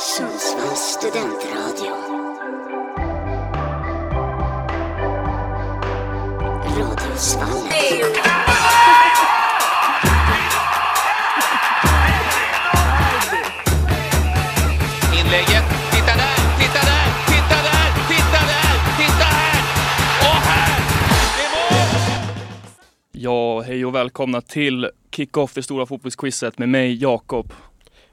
[0.00, 1.92] Sundsvalls studentradio.
[6.78, 8.16] Radiosvallet.
[15.14, 19.62] Inlägget, titta där, titta där, titta där, titta där, titta här!
[20.20, 20.80] Och här!
[21.36, 22.34] Det är mål!
[23.12, 27.52] Ja, hej och välkomna till Kick-Off, det stora fotbollsquizet med mig Jakob.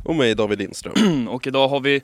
[0.05, 1.27] Och mig David Lindström.
[1.31, 2.01] Och idag har vi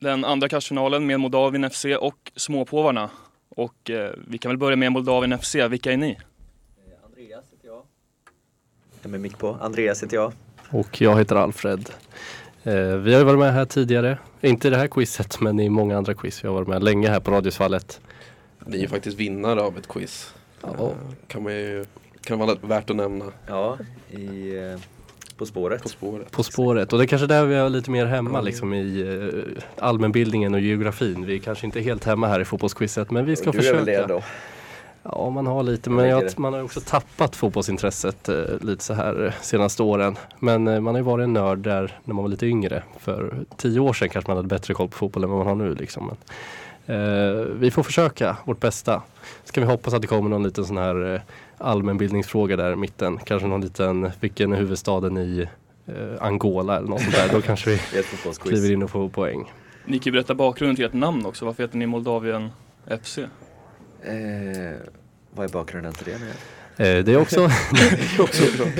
[0.00, 3.10] den andra kvartsfinalen med Moldavien FC och Småpåvarna.
[3.48, 6.18] Och eh, vi kan väl börja med Moldavien FC, vilka är ni?
[7.04, 7.82] Andreas heter jag.
[9.02, 9.58] Ja, med mick på.
[9.60, 10.32] Andreas heter jag.
[10.70, 11.90] Och jag heter Alfred.
[12.62, 14.18] Eh, vi har ju varit med här tidigare.
[14.40, 16.44] Inte i det här quizet men i många andra quiz.
[16.44, 18.00] Vi har varit med länge här på Radiosvallet.
[18.66, 20.34] Ni är ju faktiskt vinnare av ett quiz.
[20.62, 20.68] Ja.
[20.68, 20.90] Eh,
[21.26, 21.84] Kan, man ju,
[22.20, 23.78] kan vara värt att nämna Ja,
[24.10, 24.78] i eh,
[25.36, 25.82] På spåret.
[25.82, 26.30] På spåret.
[26.30, 26.92] På spåret.
[26.92, 30.60] Och det är kanske där vi är lite mer hemma liksom i eh, allmänbildningen och
[30.60, 31.26] geografin.
[31.26, 33.76] Vi är kanske inte helt hemma här i fotbollsquizet men vi ska du är försöka.
[33.76, 34.22] väl det då?
[35.02, 39.26] Ja, man har lite, men jag, man har också tappat fotbollsintresset eh, lite så här
[39.26, 40.16] eh, senaste åren.
[40.38, 42.82] Men eh, man har ju varit en nörd där när man var lite yngre.
[42.98, 45.66] För tio år sedan kanske man hade bättre koll på fotboll än vad man har
[45.66, 45.74] nu.
[45.74, 46.06] Liksom.
[46.06, 46.16] Men,
[46.96, 49.02] eh, vi får försöka vårt bästa.
[49.44, 51.20] Ska vi hoppas att det kommer någon liten sån här eh,
[51.58, 53.18] allmänbildningsfråga där i mitten.
[53.24, 55.48] Kanske någon liten, vilken är huvudstaden i
[55.86, 57.28] eh, Angola eller något sånt där.
[57.32, 57.80] Då kanske vi
[58.42, 59.52] kliver in och får poäng.
[59.84, 61.44] Ni kan ju berätta bakgrunden till ert namn också.
[61.44, 62.50] Varför heter ni Moldavien
[63.02, 63.18] FC?
[63.18, 63.26] Eh,
[65.30, 66.30] vad är bakgrunden till det nu?
[66.78, 67.40] Eh, det är också,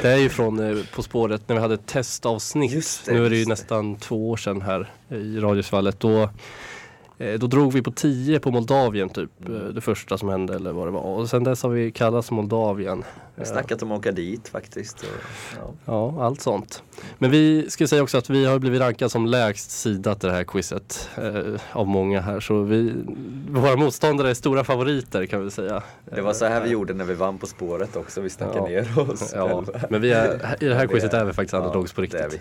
[0.02, 3.02] det är ju från eh, På spåret när vi hade ett testavsnitt.
[3.06, 6.00] Det, nu är det ju nästan två år sedan här i Radiosvallet.
[6.00, 6.30] Då,
[7.18, 9.30] då drog vi på 10 på Moldavien typ.
[9.48, 11.00] eh, Det första som hände eller vad det var.
[11.00, 13.04] Och sen dess har vi kallats Moldavien.
[13.34, 15.00] Jag har snackat om att åka dit faktiskt.
[15.02, 15.08] Och,
[15.56, 15.72] ja.
[15.84, 16.82] Ja, allt sånt.
[17.18, 20.34] Men vi ska säga också att vi har blivit rankade som lägst sida till det
[20.34, 22.40] här quizet eh, av många här.
[22.40, 22.92] Så vi,
[23.50, 25.82] våra motståndare är stora favoriter kan vi säga.
[26.14, 28.20] Det var så här vi gjorde när vi vann På spåret också.
[28.20, 28.82] Vi snackade Ja.
[28.82, 29.80] ner oss Ja, själva.
[29.90, 32.22] men vi är, i det här Vi quizet är- vi faktiskt underdogs på det är
[32.24, 32.40] riktigt.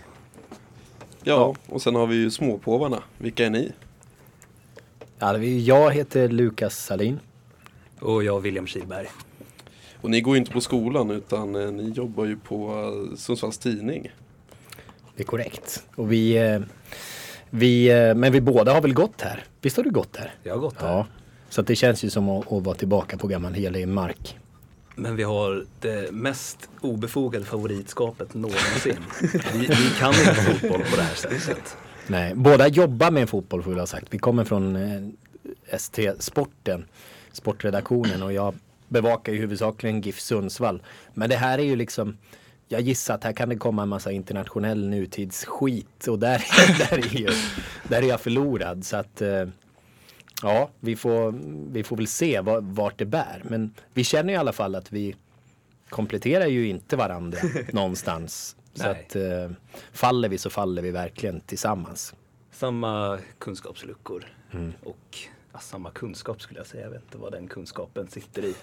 [1.23, 1.29] vi.
[1.29, 2.99] Ja, och sen har vi ju småpåvarna.
[3.17, 3.71] Vilka är ni?
[5.19, 7.19] Jag heter Lukas Salin.
[7.99, 9.07] Och jag William Kihlberg.
[10.01, 12.71] Och ni går ju inte på skolan utan eh, ni jobbar ju på
[13.11, 14.11] eh, Sundsvalls Tidning.
[15.15, 15.83] Det är korrekt.
[15.95, 16.59] Och vi, eh,
[17.49, 19.43] vi, men vi båda har väl gått här?
[19.61, 20.33] Visst har du gått här?
[20.43, 20.87] Jag har gått här.
[20.87, 21.07] Ja.
[21.49, 24.37] Så att det känns ju som att, att vara tillbaka på gammal helig mark.
[24.95, 28.97] Men vi har det mest obefogade favoritskapet någonsin.
[29.53, 31.77] vi, vi kan inte fotboll på det här sättet.
[32.07, 34.07] Nej, båda jobbar med fotboll får ha sagt.
[34.09, 35.01] Vi kommer från eh,
[35.67, 36.85] ST-sporten,
[37.31, 38.55] sportredaktionen och jag
[38.87, 40.83] bevakar ju huvudsakligen GIF Sundsvall.
[41.13, 42.17] Men det här är ju liksom
[42.67, 46.45] jag gissar att här kan det komma en massa internationell nutidsskit och där,
[46.89, 47.29] där, är, ju,
[47.89, 48.85] där är jag förlorad.
[48.85, 49.45] Så att eh,
[50.41, 51.33] ja, vi får,
[51.71, 53.41] vi får väl se var, vart det bär.
[53.43, 55.15] Men vi känner i alla fall att vi
[55.89, 57.39] kompletterar ju inte varandra
[57.71, 58.55] någonstans.
[58.75, 58.91] Så Nej.
[59.09, 59.51] att eh,
[59.93, 62.13] faller vi så faller vi verkligen tillsammans.
[62.51, 64.25] Samma kunskapsluckor.
[64.83, 65.17] Och
[65.53, 66.83] ja, samma kunskap skulle jag säga.
[66.83, 68.55] Jag vet inte vad den kunskapen sitter i.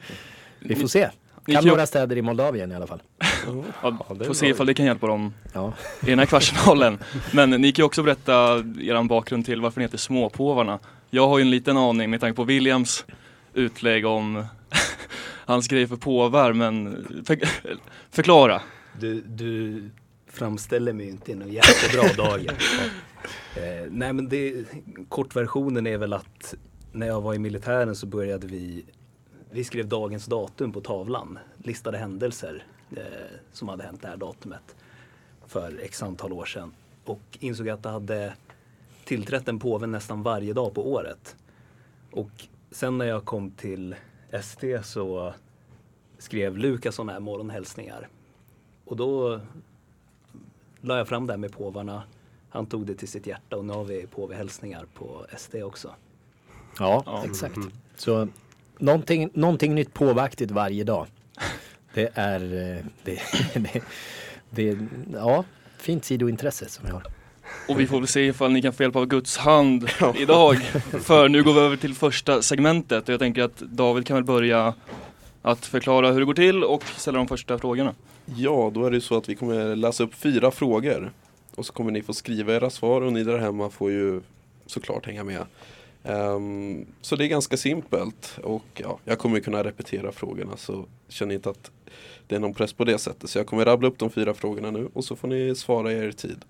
[0.58, 1.10] Vi får se.
[1.46, 3.02] Ni Kan några städer i Moldavien i alla fall.
[3.82, 5.72] Ja, får se ifall det kan hjälpa dem Ja.
[6.02, 6.98] i den här kvartsfinalen.
[7.32, 8.32] Men ni kan ju också berätta
[8.80, 10.78] er bakgrund till varför ni heter Småpåvarna.
[11.10, 13.04] Jag har ju en liten aning med tanke på Williams
[13.54, 14.44] utlägg om
[15.46, 17.38] hans grej för påvar, men för,
[18.10, 18.62] förklara.
[19.00, 19.82] Du, du
[20.26, 22.56] framställer mig inte i någon jättebra dager.
[23.56, 24.64] Eh, nej men det,
[25.08, 26.54] kortversionen är väl att
[26.92, 28.84] när jag var i militären så började vi,
[29.50, 31.38] vi skrev dagens datum på tavlan.
[31.58, 32.64] Listade händelser
[32.96, 33.02] eh,
[33.52, 34.76] som hade hänt det här datumet
[35.46, 36.72] för x antal år sedan.
[37.04, 38.34] Och insåg att det hade
[39.04, 41.36] tillträtt en påve nästan varje dag på året.
[42.10, 42.30] Och
[42.70, 43.96] sen när jag kom till
[44.30, 45.34] ST så
[46.18, 48.08] skrev Lukas sådana här morgonhälsningar.
[48.86, 49.40] Och då
[50.80, 52.02] la jag fram det här med påvarna.
[52.50, 55.94] Han tog det till sitt hjärta och nu har vi påvehälsningar på SD också.
[56.78, 57.24] Ja, Ja.
[57.24, 57.58] exakt.
[57.96, 58.28] Så
[58.78, 61.06] någonting, någonting nytt påvaktigt varje dag.
[61.94, 63.20] Det är, eh, det,
[63.54, 63.82] det,
[64.50, 64.78] det,
[65.12, 65.44] ja,
[65.78, 67.02] fint sidointresse som vi har.
[67.68, 69.88] Och vi får väl se ifall ni kan få hjälp av Guds hand
[70.18, 70.56] idag.
[71.02, 74.24] För nu går vi över till första segmentet och jag tänker att David kan väl
[74.24, 74.74] börja
[75.46, 77.94] att förklara hur det går till och ställa de första frågorna.
[78.36, 81.12] Ja, då är det så att vi kommer läsa upp fyra frågor.
[81.54, 84.20] Och så kommer ni få skriva era svar och ni där hemma får ju
[84.66, 85.46] såklart hänga med.
[86.02, 91.34] Um, så det är ganska simpelt och ja, jag kommer kunna repetera frågorna så känner
[91.34, 91.70] inte att
[92.26, 93.30] det är någon press på det sättet.
[93.30, 95.98] Så jag kommer rabbla upp de fyra frågorna nu och så får ni svara i
[95.98, 96.44] er tid.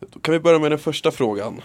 [0.00, 1.60] Då kan vi börja med den första frågan.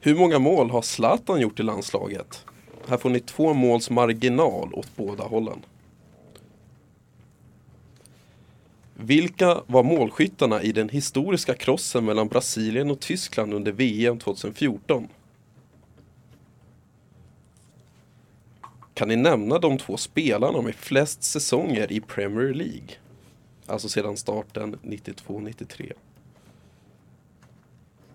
[0.00, 2.44] Hur många mål har Zlatan gjort i landslaget?
[2.88, 5.64] Här får ni två måls marginal åt båda hållen.
[8.94, 15.08] Vilka var målskyttarna i den historiska krossen mellan Brasilien och Tyskland under VM 2014?
[18.94, 22.88] Kan ni nämna de två spelarna med flest säsonger i Premier League?
[23.66, 25.92] Alltså sedan starten 92-93.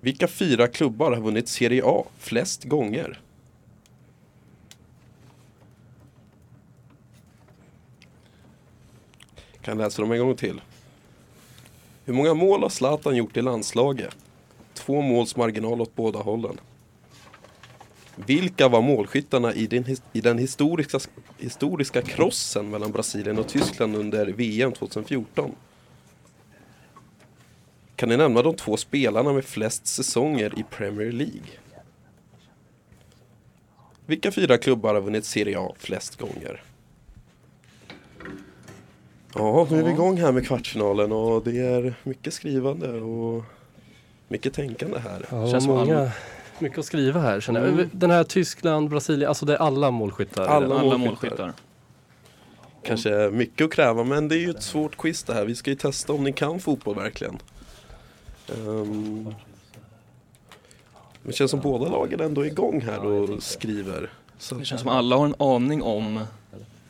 [0.01, 3.19] Vilka fyra klubbar har vunnit Serie A flest gånger?
[9.67, 10.61] Kan läsa dem en gång till.
[12.05, 14.17] Hur många mål har Zlatan gjort i landslaget?
[14.73, 16.59] Två måls marginal åt båda hållen.
[18.15, 20.99] Vilka var målskyttarna i den, i den historiska,
[21.37, 25.55] historiska krossen mellan Brasilien och Tyskland under VM 2014?
[27.95, 31.51] Kan ni nämna de två spelarna med flest säsonger i Premier League?
[34.05, 36.66] Vilka fyra klubbar har vunnit Serie A flest gånger?
[39.38, 43.44] Ja, nu är vi igång här med kvartsfinalen och det är mycket skrivande och
[44.28, 45.25] mycket tänkande här.
[45.31, 46.12] Ja, Känns många,
[46.60, 47.89] mycket att skriva här känner jag.
[47.92, 50.45] Den här Tyskland, Brasilien, alltså det är alla målskyttar.
[50.45, 51.07] Alla Alla målskyttar.
[51.07, 51.54] målskyttar.
[52.84, 55.45] Kanske mycket att kräva men det är ju ett svårt quiz det här.
[55.45, 57.38] Vi ska ju testa om ni kan fotboll verkligen.
[58.57, 59.34] Um,
[61.24, 64.10] det känns som båda lagen ändå är igång här och skriver.
[64.38, 66.19] Så Det känns som alla har en aning om,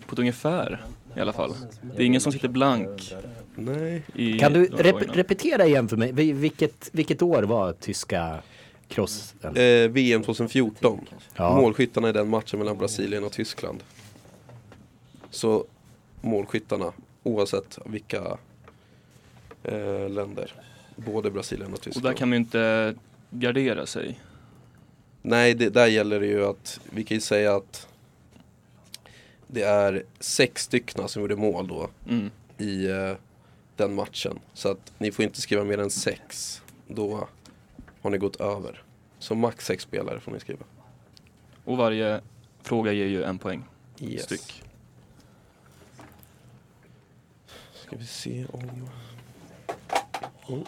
[0.08, 0.86] på ett ungefär
[1.18, 1.54] i alla fall.
[1.96, 3.14] Det är ingen som sitter blank
[3.56, 6.12] nej, i Kan du rep repetera igen för mig?
[6.12, 8.38] Vi- Vilket, vilket år var tyska
[8.88, 9.56] crossen?
[9.58, 11.00] eh, VM 2014.
[11.36, 11.56] Ja.
[11.56, 13.84] Målskyttarna i den matchen mellan Brasilien och Tyskland.
[15.30, 15.66] Så
[16.22, 16.92] målskyttarna
[17.24, 18.38] oavsett vilka
[19.64, 20.54] eh, länder.
[20.96, 22.06] Både Brasilien och Och Tyskland.
[22.06, 22.96] där kan man ju inte
[23.30, 24.20] gardera sig.
[25.22, 27.88] Nej, det, där gäller det ju att vi kan ju säga att
[29.48, 32.32] det är sex stycken som gjorde mål då Mm.
[32.58, 33.14] i eh,
[33.76, 34.40] den matchen.
[34.54, 36.62] Så att ni får inte skriva mer än sex.
[36.88, 37.28] Då
[38.02, 38.84] har ni gått över.
[39.20, 40.66] Så max sex spelare får ni skriva.
[41.66, 42.22] Och varje
[42.62, 43.64] fråga ger ju en poäng
[44.00, 44.24] Yes.
[44.24, 44.64] styck.
[47.74, 48.90] Ska vi se om...
[50.48, 50.64] Oh.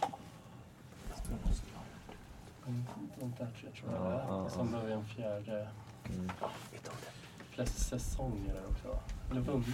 [4.49, 5.67] Som början fjärde.
[7.59, 8.99] Flest säsonger där också.
[9.31, 9.65] Eller vunnit.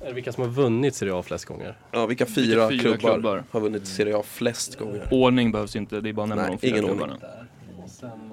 [0.00, 1.78] Är det vilka som har vunnit Serie A flest gånger?
[1.90, 3.44] Ja, vilka fyra, fyra klubbar, klubbar?
[3.50, 5.08] har vunnit Serie A flest gånger?
[5.10, 7.16] Ordning behövs inte, det är bara att nämna Nej, de fyra ingen klubbarna.
[7.84, 8.30] Och sen.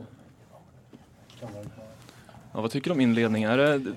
[2.54, 3.52] Ja, vad tycker du om inledningen?
[3.52, 3.94] Är det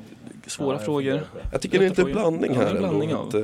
[0.46, 1.20] svåra frågor?
[1.52, 2.55] Jag tycker det är lite blandning.
[2.55, 3.12] Ja, här en blandning.
[3.12, 3.43] Att, eh,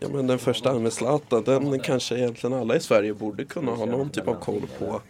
[0.00, 3.86] ja, men den första med Zlatan, den kanske egentligen alla i Sverige borde kunna ha
[3.86, 5.00] någon typ av koll på.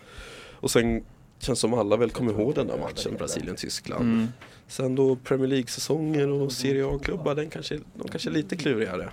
[0.61, 1.05] Och sen
[1.45, 4.03] känns som alla väl kommer ihåg den där matchen, Brasilien-Tyskland.
[4.05, 4.29] Mm.
[4.69, 9.09] Sen då Premier League-säsonger och Serie A-klubbar, den kanske, de kanske är lite klurigare.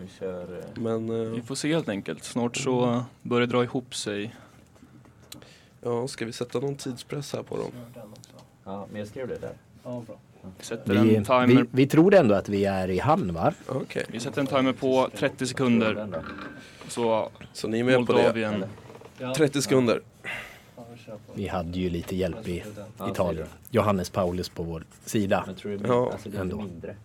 [0.00, 0.58] Vi kör...
[0.58, 2.24] eh, Men eh, Vi får se helt enkelt.
[2.24, 4.34] Snart så börjar det dra ihop sig.
[5.80, 7.70] ja, ska vi sätta någon tidspress här på dem?
[8.64, 9.52] Ja, men jag skrev det där.
[9.84, 10.16] Ja, bra.
[10.58, 13.52] Vi sätter Vi, en timer, vi, vi tror ändå att vi är i hamn va?
[13.68, 16.08] Okej, vi sätter en timer på 30 sekunder.
[16.88, 18.18] Så så ni är med på det?
[18.18, 18.64] Moldavien.
[19.36, 20.00] 30 sekunder.
[21.34, 22.64] Vi hade ju lite hjälp i
[23.10, 23.46] Italien.
[23.70, 25.44] Johannes Paulus på vår sida.
[25.84, 26.56] Ja, alltså, ändå.
[26.56, 26.96] mindre?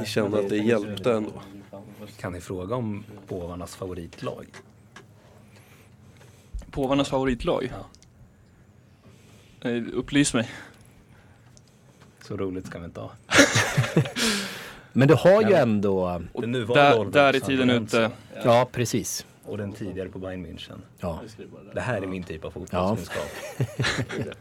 [0.00, 1.32] Ni kände att det hjälpte ändå?
[2.20, 4.46] Kan ni fråga om påvarnas favoritlag?
[6.70, 7.72] Påvarnas favoritlag?
[9.60, 10.50] Eh, Upplys mig.
[12.22, 13.10] Så roligt ska vi inte ha.
[14.92, 15.56] Men du har ju Ja.
[15.58, 16.22] ändå,
[16.74, 18.10] Där, där är tiden ute.
[18.44, 19.26] ja precis.
[19.46, 20.78] Och den tidigare på Bayern München.
[21.00, 21.20] Ja.
[21.74, 23.26] Det här är min typ av fotbollskunskap.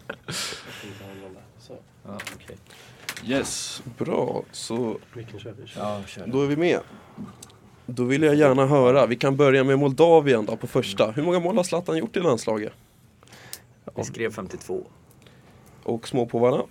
[2.08, 2.18] Ja.
[3.26, 3.84] Yes.
[3.98, 4.98] Bra, så
[6.26, 6.80] då är vi med.
[7.86, 11.12] Då vill jag gärna höra, vi kan börja med Moldavien då på första.
[11.12, 12.74] Hur många mål har Zlatan gjort i landslaget?
[13.96, 14.84] Vi skrev 52.
[15.84, 16.64] Och småpåvarna?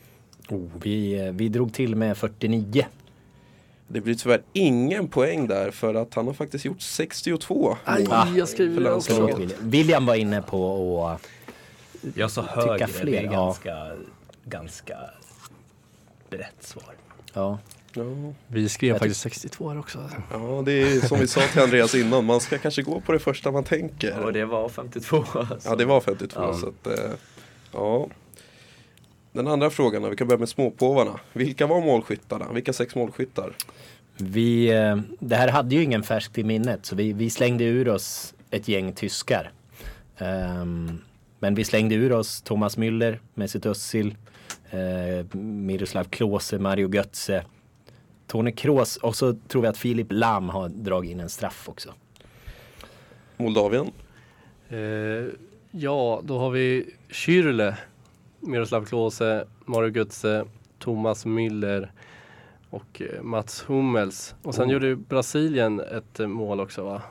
[0.48, 2.86] Oh, vi, eh, vi drog till med 49.
[3.88, 8.48] Det blir tyvärr ingen poäng där för att han har faktiskt gjort 62 Aj, jag
[8.48, 9.34] skriver För det landslaget.
[9.36, 9.54] också.
[9.60, 10.06] William.
[10.06, 11.28] Var inne på att
[12.14, 13.30] Jag sa högre, fler, det är ja.
[13.30, 13.90] ganska,
[14.44, 14.96] ganska
[16.30, 16.94] brett svar.
[17.32, 17.58] ja,
[17.96, 18.02] Ja,
[18.46, 20.10] Vi skrev faktiskt 62 här också.
[20.32, 23.18] ja, det är som vi sa till Andreas innan, man ska kanske gå på det
[23.18, 24.20] första man tänker.
[24.24, 25.68] Och det var 52 alltså.
[25.68, 26.54] Ja, det var 52 Ja.
[26.54, 27.10] så att, eh,
[27.72, 28.08] ja.
[29.34, 31.20] Den andra frågan vi kan börja med småpåvarna.
[31.32, 32.52] Vilka var målskyttarna?
[32.52, 33.52] Vilka sex målskyttar?
[34.16, 37.88] vi, eh, det här hade ju ingen färskt i minnet så vi, vi slängde ur
[37.88, 39.52] oss ett gäng tyskar.
[40.18, 40.98] Ehm,
[41.38, 44.14] men vi slängde ur oss Thomas Müller, Mesut Özil,
[44.70, 47.44] eh, Miroslav Klose, Mario Götze,
[48.26, 51.94] Tony Kroos och så tror vi att Filip Lam har dragit in en straff också.
[53.36, 53.90] Moldavien.
[54.68, 54.78] Eh,
[55.70, 57.74] ja, då har vi Schürrle,
[58.46, 60.44] Miroslav Klose, Mario Götze,
[60.78, 61.88] Thomas Müller
[62.70, 64.34] och eh, Mats Hummels.
[64.42, 64.72] Och sen Oh.
[64.72, 67.02] gjorde Brasilien ett eh, mål också va?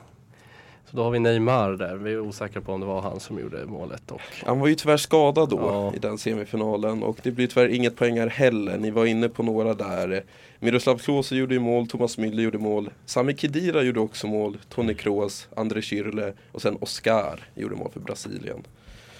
[0.90, 1.96] Så då har vi Neymar där.
[1.96, 4.10] Vi är osäkra på om det var han som gjorde målet.
[4.10, 5.92] Och Han var ju tyvärr skadad då Ja.
[5.94, 8.78] i den semifinalen och det blir tyvärr inget poäng här heller.
[8.78, 10.24] Ni var inne på några där.
[10.60, 12.90] Miroslav Klose gjorde ju mål, Thomas Müller gjorde mål.
[13.06, 18.00] Sami Khedira gjorde också mål, Toni Kroos, André Schürrle och sen Oscar gjorde mål för
[18.00, 18.62] Brasilien.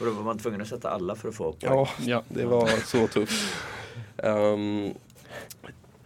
[0.00, 1.72] Och då var man tvungen att sätta alla för att få poäng.
[1.74, 2.22] Ja, Ja.
[2.28, 3.54] det var så tufft.
[4.16, 4.94] Um,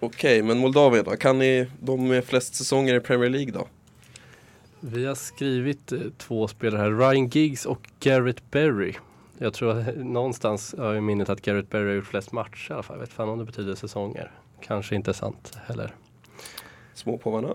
[0.01, 1.17] Okej, men Moldavien då?
[1.17, 3.67] Kan ni de med flest säsonger i Premier League då?
[4.81, 6.91] vi har skrivit eh, två spelare här.
[6.91, 8.95] Ryan Giggs och Garrett Berry.
[9.39, 12.71] Jag tror att någonstans har jag i minnet att Garrett Berry har gjort flest matcher
[12.71, 12.97] i alla fall.
[12.97, 14.31] Jag vet fan om det betyder säsonger.
[14.61, 15.95] Kanske inte sant heller.
[16.95, 17.55] Småpåvarna?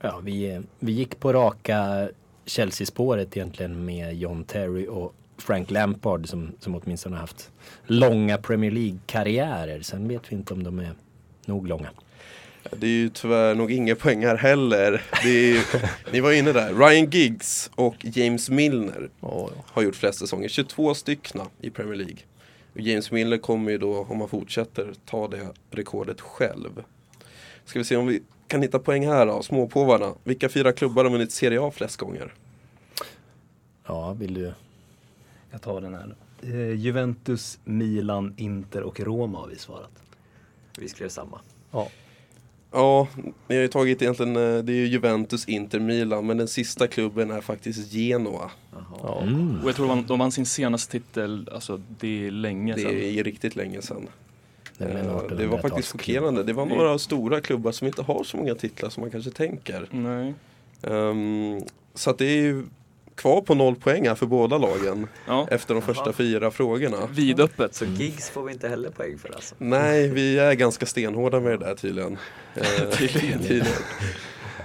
[0.00, 2.08] Ja, vi, vi gick på raka
[2.46, 7.50] Chelsea-spåret egentligen med John Terry och Frank Lampard som, som åtminstone har haft
[7.86, 9.82] långa Premier League-karriärer.
[9.82, 10.92] Sen vet vi inte om de är
[11.46, 11.90] nog långa.
[12.76, 15.02] Det är ju tyvärr nog inga poäng här heller.
[15.24, 15.62] Ju-
[16.12, 16.74] ni var inne där.
[16.74, 19.08] Ryan Giggs och James Milner
[19.66, 20.48] har gjort flest säsonger.
[20.48, 22.16] 22 styckna i Premier League.
[22.74, 26.82] James Milner kommer ju då, om han fortsätter, ta det rekordet själv.
[27.64, 30.14] Ska vi se om vi kan hitta poäng här då, småpåvarna.
[30.24, 32.34] Vilka fyra klubbar har vunnit Serie A flest gånger?
[33.86, 34.52] Ja, vill du?
[35.54, 36.14] Jag tar den här.
[36.42, 39.90] Eh, Juventus, Milan, Inter och Roma har vi svarat.
[40.78, 41.40] Vi skrev samma.
[41.70, 41.88] ja.
[42.72, 43.08] Ja,
[43.48, 46.86] ni har ju tagit egentligen, eh, det är ju Juventus, Inter, Milan, men den sista
[46.86, 48.50] klubben är faktiskt Genoa.
[49.02, 49.20] Ja.
[49.22, 49.60] Mm.
[49.62, 52.90] Och jag tror de de vann sin senaste titel, alltså det är länge Det sedan.
[52.90, 54.08] är ju riktigt länge sedan.
[54.78, 56.00] Det, är Eh, Det var faktiskt 1800-talsklubb.
[56.00, 56.42] chockerande.
[56.42, 59.86] Det var några stora klubbar som inte har så många titlar som man kanske tänker.
[59.90, 60.34] Nej.
[60.82, 61.62] Ehm,
[61.94, 62.64] så att det är ju
[63.14, 66.12] kvar på noll poäng här för båda lagen Ja, efter de första Jaha.
[66.12, 66.96] fyra frågorna.
[67.12, 67.74] vidöppet.
[67.74, 69.54] Så gigs får vi inte heller poäng för alltså.
[69.58, 72.18] Nej, vi är ganska stenhårda med det där tydligen.
[72.56, 73.64] Eh, tydligen.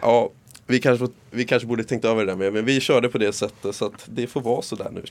[0.01, 0.29] Ja,
[0.67, 3.33] vi kanske, vi kanske borde tänkt över det där med, men vi körde på det
[3.33, 5.03] sättet så att det får vara sådär nu.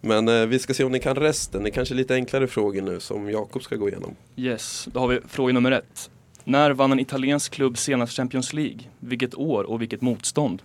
[0.00, 1.62] Men eh, vi ska se om ni kan resten.
[1.62, 4.14] Det är kanske lite enklare frågor nu som Jakob ska gå igenom.
[4.36, 6.10] Yes, då har vi fråga nummer ett.
[6.44, 8.78] När vann en italiensk klubb senast Champions League?
[9.00, 10.62] Vilket år och vilket motstånd?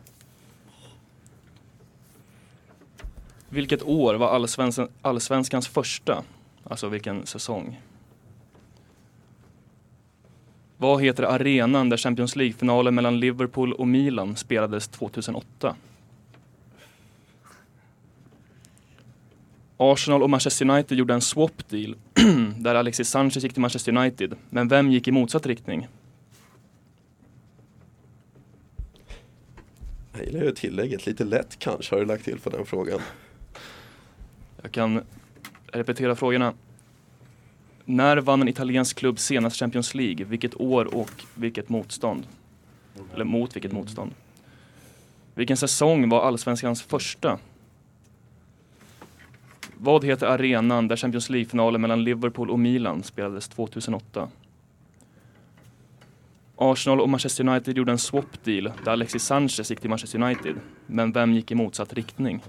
[3.53, 6.23] Vilket år var allsvenskan, allsvenskans första?
[6.63, 7.81] Alltså vilken säsong?
[10.77, 15.75] Vad heter arenan där Champions League-finalen mellan Liverpool och Milan spelades 2008?
[19.77, 21.95] Arsenal och Manchester United gjorde en swap deal
[22.57, 24.35] där Alexis Sanchez gick till Manchester United.
[24.49, 25.87] Men vem gick i motsatt riktning?
[30.13, 32.99] Jag gillar ju tillägget, lite lätt kanske har du lagt till på den frågan.
[34.63, 35.01] Jag kan
[35.67, 36.53] repetera frågorna.
[37.85, 40.25] När vann en italiensk klubb senast Champions League?
[40.25, 42.27] Vilket år och vilket motstånd?
[43.13, 44.11] Eller mot vilket motstånd?
[45.33, 47.39] Vilken säsong var allsvenskans första?
[49.77, 54.29] Vad heter arenan där Champions League-finalen mellan Liverpool och Milan spelades 2008?
[56.55, 60.55] Arsenal och Manchester United gjorde en swap deal där Alexis Sanchez gick till Manchester United.
[60.87, 62.41] Men vem gick i motsatt riktning?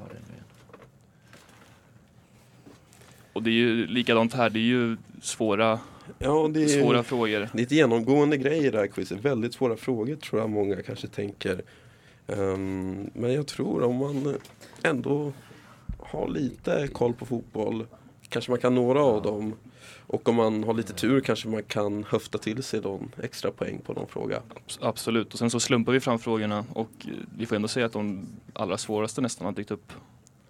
[3.35, 5.79] Och det är ju likadant här, det är ju svåra,
[6.19, 7.49] Ja, det är, svåra frågor.
[7.53, 9.21] det är ett genomgående grej i det här quizet.
[9.25, 11.63] Väldigt svåra frågor tror jag många kanske tänker.
[12.27, 14.37] Ehm, men jag tror om man
[14.83, 15.33] ändå
[15.99, 17.87] har lite koll på fotboll
[18.29, 19.55] kanske man kan några av dem.
[20.07, 23.81] Och om man har lite tur kanske man kan höfta till sig någon extra poäng
[23.87, 24.43] på någon fråga.
[24.55, 26.91] Abs- Absolut, och sen så slumpar vi fram frågorna och
[27.39, 29.93] vi får ändå säga att de allra svåraste nästan har dykt upp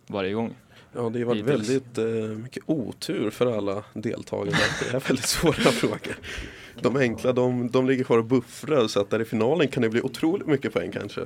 [0.07, 0.55] varje gång.
[0.97, 1.49] Ja, det har varit Hittills.
[1.69, 4.57] väldigt eh, mycket otur för alla deltagare.
[4.91, 6.17] Det är väldigt svåra frågor.
[6.81, 9.89] De enkla, de, de ligger kvar och buffrar så att där i finalen kan det
[9.89, 11.21] bli otroligt mycket poäng kanske.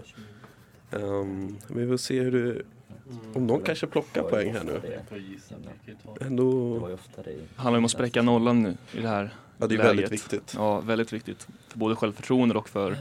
[0.92, 2.62] Ehm, vi får se hur det,
[3.34, 4.80] om någon kanske plockar poäng här nu.
[6.20, 6.78] Ändå,
[7.25, 9.90] Det handlar om att spräcka nollan nu i det här ja det är läget.
[9.90, 10.54] väldigt viktigt.
[10.56, 11.48] Ja, väldigt viktigt.
[11.68, 12.96] För både självförtroende och för...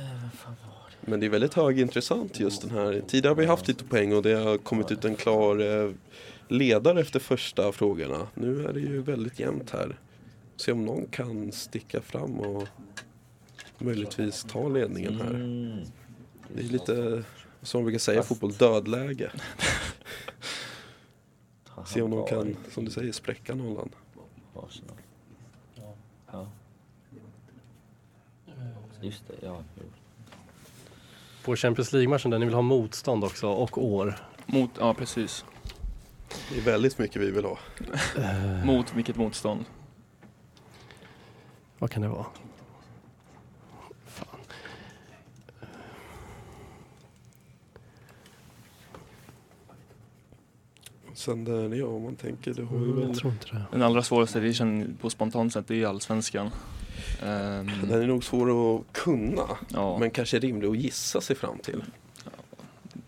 [1.02, 3.02] Men det är väldigt högintressant just den här.
[3.08, 5.92] Tidigare har vi haft lite poäng och det har kommit ut en klar eh,
[6.48, 8.28] ledare efter första frågorna.
[8.34, 10.00] Nu är det ju väldigt jämnt här.
[10.56, 12.68] Se om någon kan sticka fram och
[13.78, 15.34] möjligtvis ta ledningen här.
[16.54, 17.24] Det är lite
[17.62, 19.32] Som man brukar säga i fotboll, dödläge.
[21.86, 23.90] Se om de kan, som du säger, spräcka nollan.
[26.32, 26.48] Ja.
[29.02, 29.64] Just det, ja.
[31.46, 34.16] På Champions League-matchen där ni vill ha motstånd också och år.
[34.46, 35.46] Mot, ja precis.
[36.52, 37.58] Det är väldigt mycket vi vill ha.
[38.66, 39.66] Mot vilket motstånd?
[41.80, 42.26] Vad kan det vara?
[44.06, 44.28] Fan.
[51.14, 53.64] Sen där, ja om man tänker, det har ju Mm, väl, jag tror inte det.
[53.72, 56.50] Den allra svåraste vi känner på spontant sätt det är ju allsvenskan.
[57.24, 59.48] Ehm, den är nog svår att kunna.
[59.68, 61.84] ja, Men kanske rimlig att gissa sig fram till.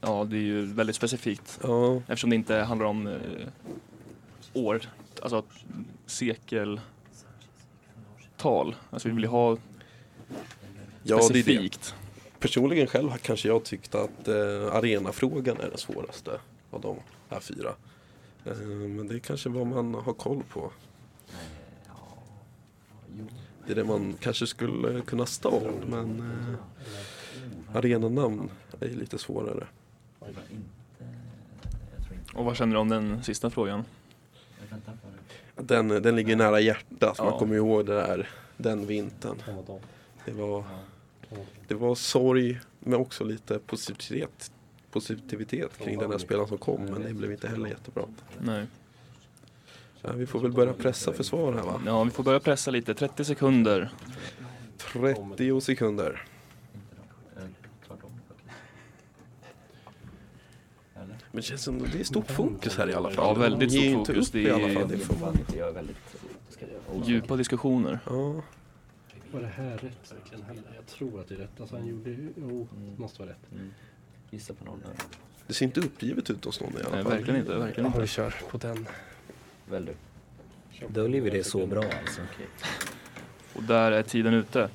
[0.02, 1.60] Ja, det är ju väldigt specifikt.
[1.64, 3.48] Ja, Eftersom det inte handlar om eh,
[4.54, 4.82] år,
[5.22, 5.44] alltså
[6.06, 6.82] sekeltal.
[8.90, 9.58] Alltså vi vill ju ha ja
[11.04, 11.24] det är det.
[11.24, 11.96] specifikt.
[12.40, 16.40] Personligen själv har kanske jag tyckt att eh, arenafrågan är den svåraste
[16.72, 16.96] av de
[17.30, 17.74] här fyra.
[18.46, 20.72] Eh, men det är kanske vad man har koll på.
[23.66, 29.68] Det är det man kanske skulle kunna stad men eh, arenanamn är lite svårare.
[32.34, 33.84] Och vad känner du om den sista frågan?
[35.56, 37.40] Den, den ligger nära hjärtat, man Ja.
[37.40, 39.36] kommer ihåg det där, den vintern.
[40.26, 40.64] Det var,
[41.68, 44.52] det var sorg men också lite positivitet,
[44.92, 48.04] positivitet kring den här spelaren som kom men det blev inte heller jättebra.
[48.40, 48.66] Nej.
[50.02, 51.82] Ja, vi får väl börja pressa för svar här va?
[51.86, 52.94] Ja, vi får börja pressa lite.
[52.94, 53.90] 30 sekunder.
[54.78, 56.26] 30 sekunder.
[61.40, 63.26] Men det känns som det är stort fokus här i alla fall.
[63.28, 64.32] Ja, väldigt stort fokus.
[64.32, 64.88] Det i alla är- fall.
[64.88, 65.38] Det får man.
[65.58, 65.98] Är väldigt...
[67.06, 68.00] Djupa diskussioner.
[68.06, 68.42] Ja,
[69.32, 70.64] Var det här rätt verkligen heller?
[70.76, 71.60] Jag tror att det är rätt.
[71.62, 73.52] Alltså han gjorde ju, jo, det måste vara rätt.
[73.52, 73.70] Mm.
[74.30, 74.84] Gissa på någon.
[75.48, 77.12] det ser inte uppgivet ut hos någon i alla Nej, fall.
[77.14, 77.56] verkligen inte.
[77.58, 78.02] Verkligen Ja, inte.
[78.02, 78.88] vi kör på den.
[79.70, 79.94] Väl du.
[80.88, 82.22] Döljer vi det så bra alltså?
[83.56, 84.70] Och där är tiden ute.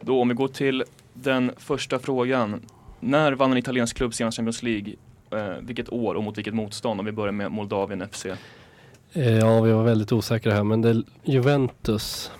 [0.00, 2.60] Då om vi går till den första frågan.
[3.04, 4.94] När vann en italiensk klubb senast Champions League?
[5.30, 7.00] Eh, vilket år och mot vilket motstånd?
[7.00, 8.26] Om vi börjar med Moldavien FC.
[8.26, 12.30] Eh, Ja, vi var väldigt osäkra här, men det är Juventus.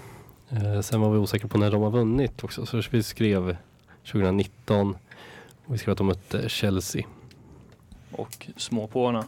[0.51, 3.57] Eh, sen var vi osäkra på när de har vunnit också, så vi skrev
[4.13, 4.97] 2019
[5.67, 7.07] och vi skrev att de mötte Chelsea.
[8.13, 9.25] Och småpåarna.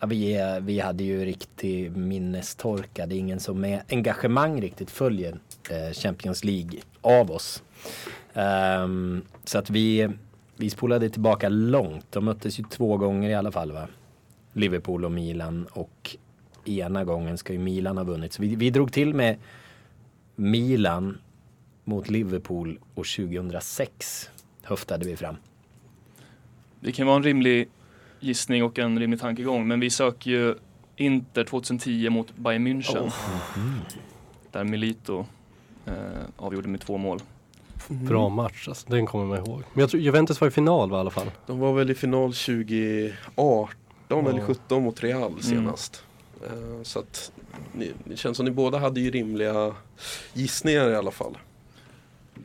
[0.00, 3.06] Ja, vi, vi hade ju riktig minnestorka.
[3.06, 5.38] Det är ingen som med engagemang riktigt följer
[5.70, 7.62] eh, Champions League av oss.
[8.34, 10.08] Ehm, så att vi,
[10.60, 12.12] vi spolade tillbaka långt.
[12.12, 13.88] De möttes ju två gånger i alla fall va?
[14.52, 16.16] Liverpool och Milan och
[16.64, 18.32] ena gången ska ju Milan ha vunnit.
[18.32, 19.36] Så vi, vi drog till med
[20.36, 21.18] Milan
[21.84, 24.30] mot Liverpool och 2006
[24.62, 25.36] höftade vi fram.
[26.80, 27.68] Det kan vara en rimlig
[28.20, 29.68] gissning och en rimlig tankegång.
[29.68, 30.54] Men vi söker ju
[30.96, 33.12] Inter 2010 mot Bayern München.
[34.50, 35.26] Där Milito
[35.86, 35.94] eh,
[36.36, 37.20] avgjorde med två mål.
[37.88, 39.62] Bra match, alltså, den kommer man ihåg.
[39.72, 41.30] Men jag tror Juventus var i final va, i alla fall.
[41.46, 46.04] De var väl i final 2018 eller 17 mot Real senast.
[46.46, 47.32] Eh, Så att
[47.72, 49.74] ni, det känns som ni båda hade ju rimliga
[50.32, 51.38] gissningar i alla fall.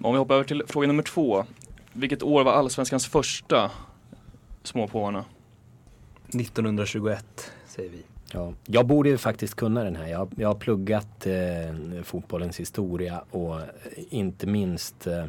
[0.02, 1.46] Om vi hoppar över till fråga nummer två.
[1.94, 3.72] Vilket år var allsvenskans första
[4.64, 5.26] småpåarna?
[6.28, 8.04] 1921 säger vi.
[8.36, 10.08] Ja, jag borde ju faktiskt kunna den här.
[10.08, 13.60] Jag, jag har pluggat eh, fotbollens historia och
[14.10, 15.26] inte minst eh,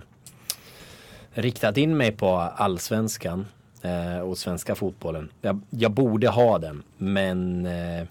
[1.31, 3.47] riktat in mig på allsvenskan
[3.83, 5.29] eh, och svenska fotbollen.
[5.40, 8.07] Jag, jag borde ha den, men eh,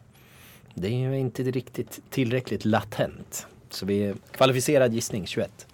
[0.73, 3.47] det är ju inte riktigt tillräckligt latent.
[3.69, 5.67] Så vi är kvalificerad gissning 21.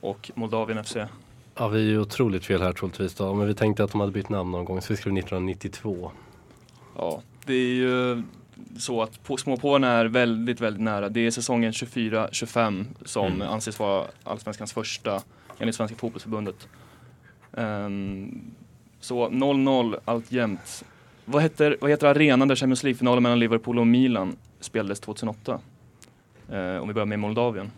[0.00, 0.96] Och Moldavien FC.
[1.54, 4.12] Ja, vi är ju otroligt fel här troligtvis då, men vi tänkte att de hade
[4.12, 6.10] bytt namn någon gång, så vi skrev 1992.
[6.96, 8.22] Ja, det är ju
[8.78, 11.08] så att på, småpåarna är väldigt, väldigt nära.
[11.08, 13.48] Det är säsongen 24-25 som Mm.
[13.48, 15.22] anses vara allsvenskans första
[15.58, 16.68] enligt Svenska fotbollsförbundet.
[17.56, 18.40] Ehm,
[19.00, 20.84] så 0-0 alltjämt.
[21.24, 25.60] Vad heter, vad heter arenan där Champions League-finalen mellan Liverpool och Milan spelades 2008?
[26.52, 27.70] Eh, om vi börjar med Moldavien.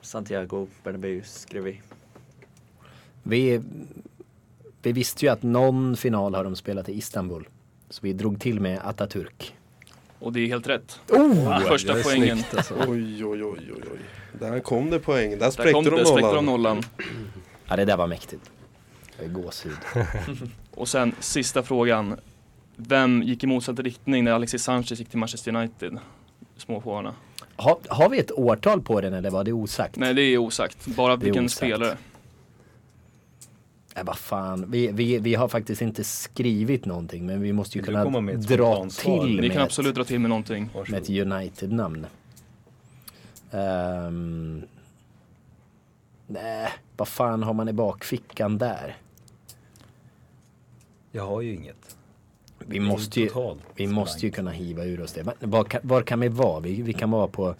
[0.00, 1.80] Santiago Bernabéu skrev vi.
[3.22, 3.60] Vi,
[4.82, 7.48] vi visste ju att någon final har de spelat i Istanbul.
[7.90, 9.52] Så vi drog till med Atatürk.
[10.18, 11.00] Och det är helt rätt.
[11.10, 11.60] Oh!
[11.60, 12.36] Första det är poängen.
[12.36, 12.74] snyggt, alltså.
[12.74, 13.98] Oj, oj, oj, oj, oj.
[14.40, 15.30] Där kom det poäng.
[15.30, 16.82] Där Där kom spräckte det, de spräckte de nollan.
[17.68, 18.50] Ja, det där var mäktigt.
[19.16, 19.76] Jag är gåshud.
[20.74, 22.20] Och sen sista frågan.
[22.76, 25.98] Vem gick i motsatt riktning när Alexis Sanchez gick till Manchester United?
[26.56, 27.14] Småpåarna.
[27.56, 29.96] Har, har vi ett årtal på den eller var det osagt?
[29.96, 30.86] Nej, det är osagt.
[30.86, 31.56] Bara vilken osagt.
[31.56, 31.96] spelare.
[33.98, 34.70] Nej, vad fan.
[34.70, 39.10] Vi, vi, vi har faktiskt inte skrivit någonting men vi måste ju kunna dra till
[39.26, 40.70] Ni med kan ett, absolut dra till med någonting.
[40.90, 42.06] med ett United-namn.
[43.50, 44.62] Ehm,
[46.26, 48.96] nej, vad fan har man i bakfickan där?
[51.12, 51.96] Jag har ju inget.
[52.58, 53.30] Vi måste ju,
[53.74, 55.34] vi måste ju kunna hiva ur oss det.
[55.40, 56.60] Var, kan- var kan vi vara?
[56.60, 57.54] Vi, vi kan vara på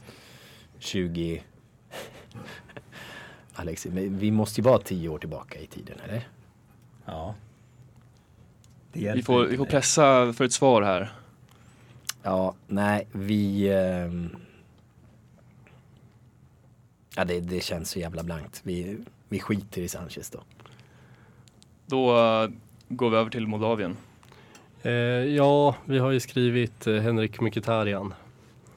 [0.79, 1.43] 20...
[3.61, 6.29] Alex, men vi måste ju vara 10 år tillbaka i tiden, eller?
[7.05, 7.35] Ja.
[8.93, 11.13] Det Vi får, inte vi får pressa för ett svar här.
[12.23, 13.69] Ja, nej, vi...
[13.69, 14.37] ehm,
[17.17, 18.61] Ja, det, det känns så jävla blankt.
[18.63, 20.41] Vi, vi skiter i Sanchez då.
[21.87, 22.51] Då eh,
[22.89, 23.97] går vi över till Moldavien.
[24.83, 28.15] Eh, ja, vi har ju skrivit eh, Henrik Mkhitaryan.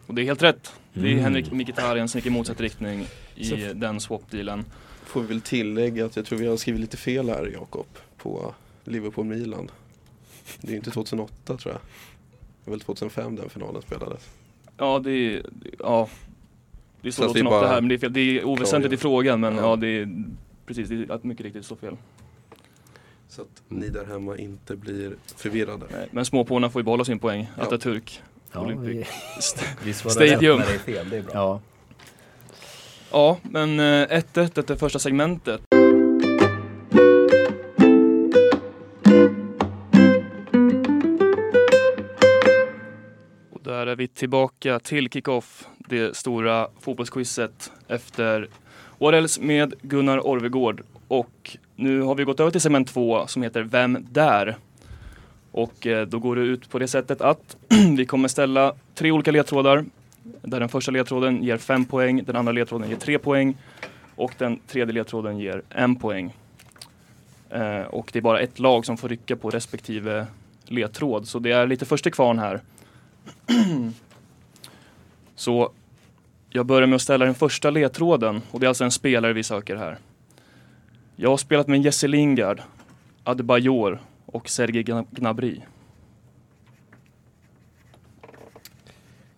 [0.08, 0.74] Och det är helt rätt.
[0.94, 1.24] Det är Mm.
[1.24, 3.06] Henrik Mkhitaryan som gick i motsatt riktning
[3.42, 4.66] i Så- den swap-dealen.
[5.06, 7.86] Får vi väl tillägga att jag tror vi har skrivit lite fel här Jakob
[8.18, 9.72] på Liverpool-Milan.
[10.62, 11.82] Det är ju inte 2008 tror jag.
[12.64, 14.30] Det var väl 2005 den finalen spelades.
[14.78, 15.46] Ja, det är,
[15.80, 16.10] ja.
[17.02, 18.14] Det vi 2008 bara här, men det är, fel.
[18.14, 19.40] det är oväsentligt i frågan.
[19.40, 19.62] Men Ja.
[19.62, 20.24] ja, det är
[20.66, 21.98] precis, det är att mycket riktigt så fel.
[23.28, 25.86] Så att ni där hemma inte blir förvirrade.
[25.92, 27.50] Nej, Men småpåarna får ju behålla sin poäng.
[27.58, 27.64] Ja.
[27.66, 28.22] Atatürk.
[28.52, 29.08] Ja, Olympic.
[29.84, 30.60] vi, Stadium.
[30.60, 31.32] det är fel, det är bra.
[31.34, 31.62] ja.
[33.14, 35.62] Ja, men eh, 1-1 efter första segmentet.
[43.52, 48.48] Och där är vi tillbaka till kickoff, det stora fotbollsquizet efter
[49.00, 50.84] Årels med Gunnar Orvegård.
[51.08, 54.58] Och nu har vi gått över till segment 2 som heter Vem där?
[55.52, 57.58] Och eh, då går det ut på det sättet att
[57.98, 59.86] vi kommer ställa tre olika ledtrådar
[60.24, 63.58] där den första ledtråden ger fem poäng, den andra ledtråden ger tre poäng
[64.16, 66.34] och den tredje ledtråden ger en poäng.
[67.50, 70.28] Eh, och det är bara ett lag som får rycka på respektive
[70.66, 72.62] ledtråd, så det är lite första kvarn här.
[75.36, 75.72] så
[76.50, 79.44] jag börjar med att ställa den första ledtråden och det är alltså en spelare vi
[79.44, 79.98] söker här.
[81.16, 82.62] Jag har spelat med Jesse Lingard,
[83.24, 85.62] Adebayor och Sergej Gnabry.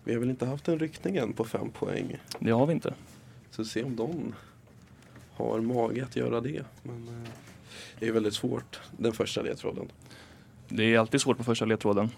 [0.04, 2.16] Vi har väl inte haft en ryckning än på fem poäng.
[2.38, 2.94] Det har vi inte.
[3.50, 4.34] Så se om de
[5.32, 6.64] har mage att göra det.
[6.82, 7.30] Men eh,
[7.98, 9.88] det är väldigt svårt, den första ledtråden.
[10.68, 12.10] Det är alltid svårt på första ledtråden.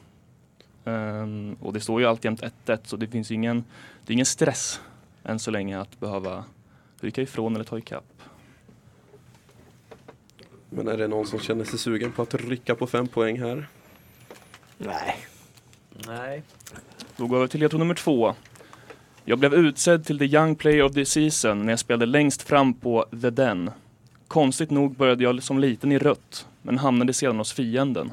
[0.85, 3.65] Ehm, och det står ju alltjämt 1-1 så det finns ingen,
[4.07, 4.81] det är ingen stress
[5.25, 6.45] än så länge att behöva
[7.01, 8.05] rycka ifrån eller ta ikapp.
[10.71, 13.69] Men är det någon som känner sig sugen på att rycka på fem poäng här?
[14.79, 15.17] Nej.
[16.07, 16.43] Nej.
[17.17, 18.35] Då går vi till ledtråd nummer två.
[19.25, 22.75] Jag blev utsedd till the Young Player of the Season när jag spelade längst fram
[22.75, 23.71] på The Den.
[24.29, 28.11] Konstigt nog började jag som liten i rött, men hamnade sedan hos fienden.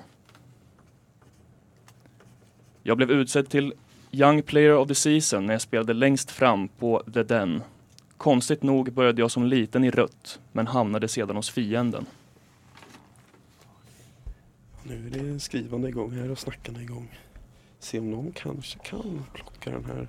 [2.83, 3.73] Jag blev utsedd till
[4.11, 7.63] Young Player of the Season när jag spelade längst fram på The Den.
[8.17, 12.05] Konstigt nog började jag som liten i rött, men hamnade sedan hos fienden.
[14.83, 17.09] Nu är det skrivande igång här och snackande igång.
[17.83, 20.07] Se om någon kanske kan plocka den här.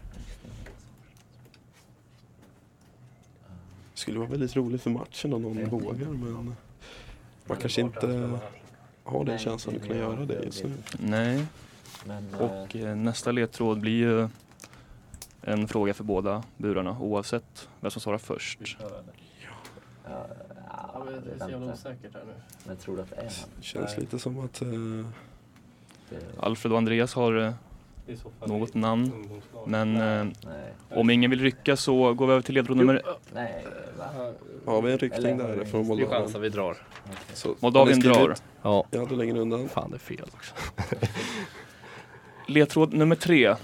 [3.92, 6.54] Det skulle vara väldigt roligt för matchen om någon vågar men
[7.46, 8.38] man kanske inte
[9.04, 10.72] har den känslan att kunna göra det just nu.
[10.98, 11.46] Nej,
[12.04, 14.28] Men, eh, och eh, nästa ledtråd blir ju
[15.42, 18.76] en fråga för båda burarna oavsett vem som svarar först.
[18.78, 18.90] ja,
[20.68, 21.06] ja,
[21.38, 21.56] vänta.
[21.56, 22.34] osäkert här nu.
[22.66, 23.50] Men tror du att det är han?
[23.56, 24.68] Det känns lite som att eh,
[26.08, 27.54] Det, Alfred och Andreas har
[28.46, 29.12] något namn,
[29.66, 30.26] men eh,
[30.90, 33.02] om ingen vill rycka så går vi över till ledtråd nummer
[33.34, 33.64] Nej,
[33.98, 34.32] va?
[34.72, 36.10] har vi en ryckning där vi- från Vi Moldavien.
[36.22, 36.76] chansar, vi drar.
[37.32, 38.34] Så, Moldavien drar.
[38.62, 39.68] Ja, Jag hade längre undan.
[39.68, 40.54] fan det är fel också.
[42.46, 43.54] Ledtråd nummer tre.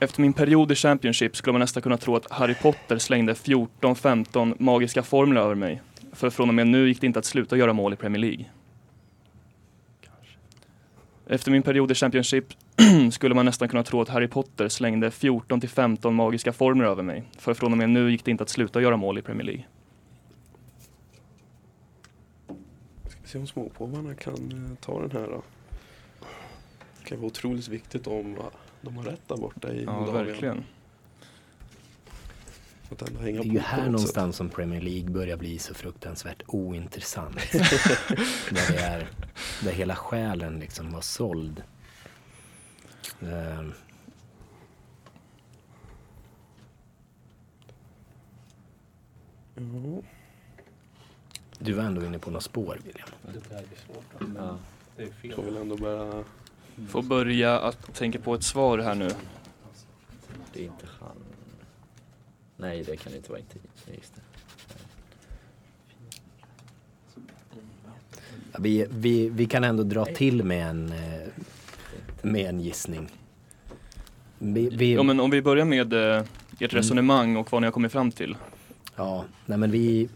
[0.00, 4.54] Efter min period i Championship skulle man nästan kunna tro att Harry Potter slängde 14-15
[4.58, 5.82] magiska formler över mig.
[6.12, 8.44] För från och med nu gick det inte att sluta göra mål i Premier League.
[11.26, 12.44] Efter min period i Championship
[13.12, 17.24] skulle man nästan kunna tro att Harry Potter slängde 14-15 magiska formler över mig.
[17.38, 19.64] För från och med nu gick det inte att sluta göra mål i Premier League.
[23.08, 24.34] Ska vi se om småpåvarna kan
[24.70, 25.42] eh, ta den här då.
[27.02, 28.36] Det kan vara otroligt viktigt om
[28.80, 30.26] de har rätt där borta i Ja, Moldavien.
[30.26, 30.64] verkligen.
[32.92, 36.42] Att ändå hänga Det är ju här någonstans som Premier League börjar bli så fruktansvärt
[36.46, 37.36] ointressant.
[37.52, 39.08] där, det är,
[39.64, 41.62] där hela själen liksom var såld.
[43.20, 43.64] Ja.
[51.58, 53.08] Du var ändå inne på något spår William.
[54.36, 54.58] Ja.
[55.34, 56.24] Får väl ändå börja...
[56.88, 59.10] Får börja att tänka på ett svar här nu.
[60.52, 61.16] Det är inte han.
[62.56, 63.40] Nej, det kan det inte vara.
[63.40, 63.58] Inte.
[63.94, 64.20] Just det.
[68.52, 71.28] Ja, Vi, vi, vi kan ändå dra till med en, eh,
[72.22, 73.08] med en gissning.
[74.38, 76.26] Vi, vi, Ja men om vi börjar med eh, ert
[76.60, 76.68] Mm.
[76.82, 78.36] resonemang och vad ni har kommit fram till.
[78.96, 80.08] Ja, nej men vi,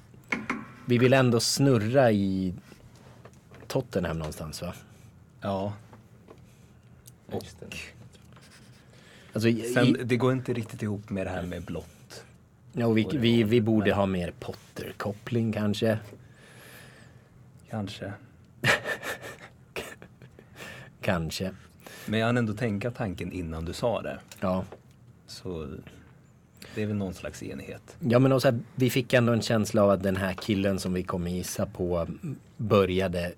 [0.87, 2.55] vi vill ändå snurra i
[3.67, 4.75] Tottenham någonstans va?
[5.41, 5.73] Ja.
[7.27, 7.45] Och.
[9.33, 12.25] Alltså, i, Sen, i, det går inte riktigt ihop med det här med blått.
[12.73, 15.99] ja, och vi, vi, vi borde ha mer Potter-koppling kanske.
[17.71, 18.13] Kanske.
[21.01, 21.51] Kanske.
[22.07, 24.19] Men jag hann ändå tänka tanken innan du sa det.
[24.41, 24.65] Ja.
[25.27, 25.69] Så
[26.75, 27.97] det är väl någon slags enighet.
[28.01, 30.79] Ja men och så här, vi fick ändå en känsla av att den här killen
[30.81, 32.07] som vi kommer gissa på
[32.57, 33.33] började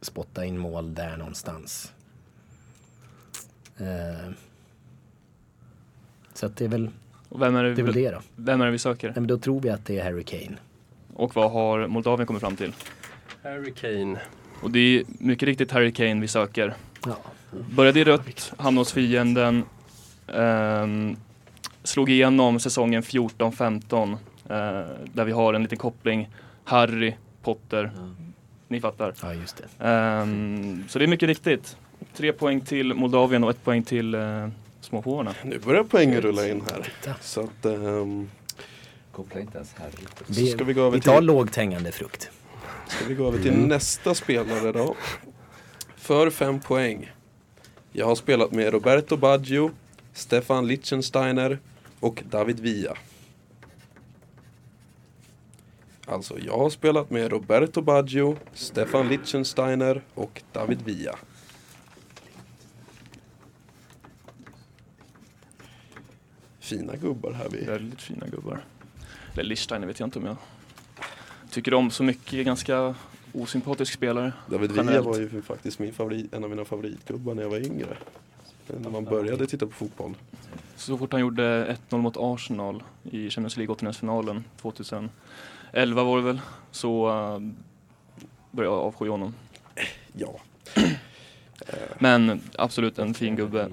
[0.00, 1.92] spotta in mål där någonstans.
[3.78, 4.30] Eh,
[6.34, 6.90] så att det är väl
[7.28, 8.20] Och vem är det, är väl det, det då.
[8.36, 9.08] vem är det vi söker?
[9.08, 10.56] Nej, men då tror vi att det är Harry Kane.
[11.14, 12.72] Och vad har Moldavien kommit fram till?
[13.42, 14.20] Harry Kane.
[14.62, 16.74] Och det är mycket riktigt Harry Kane vi söker.
[17.06, 17.16] Ja.
[17.70, 19.64] Började i rött, hamnade hos fienden.
[20.26, 21.16] ehm,
[21.84, 24.12] slog igenom säsongen 14-15.
[24.12, 24.16] eh,
[25.12, 26.28] där vi har en liten koppling.
[26.64, 27.90] Harry, Potter.
[27.96, 28.00] Ja.
[28.68, 29.14] Ni fattar.
[29.22, 29.84] ja, just det.
[29.88, 31.76] Ehm, så det är mycket riktigt.
[32.16, 34.48] Tre poäng till Moldavien och ett poäng till uh,
[34.80, 35.34] småpåvarna.
[35.44, 36.82] Nu börjar poängen rulla in här.
[37.00, 37.14] Titta.
[37.20, 37.64] Så att...
[37.64, 38.30] ehm,
[39.12, 40.06] Koppla inte ens Harry.
[40.26, 42.30] Vi, ska vi gå över vi tar till, lågt hängande frukt.
[42.88, 44.94] ska vi gå över till nästa spelare då.
[46.08, 47.12] För fem poäng.
[47.92, 49.70] Jag har spelat med Roberto Baggio,
[50.12, 51.58] Stefan Lichtensteiner
[52.00, 52.96] och David Villa.
[56.06, 61.18] Alltså, jag har spelat med Roberto Baggio, Stefan Lichtensteiner och David Villa.
[66.60, 67.64] Fina gubbar här vi.
[67.64, 68.64] Väldigt fina gubbar.
[69.32, 70.36] Eller Lichtensteiner vet jag inte om jag
[71.50, 72.46] tycker om så mycket.
[72.46, 72.94] Ganska
[73.42, 74.32] osympatisk spelare.
[74.46, 77.96] David Villa var ju faktiskt min favorit, en av mina favoritgubbar när jag var yngre.
[78.80, 80.14] När man började titta på fotboll.
[80.76, 85.10] Så fort han gjorde 1-0 mot Arsenal i Champions League åttondelsfinalen 2011
[86.02, 87.38] var det väl, så uh,
[88.50, 89.34] började jag avsky honom.
[90.12, 90.40] Ja,
[91.98, 93.70] Men absolut en fin gubbe.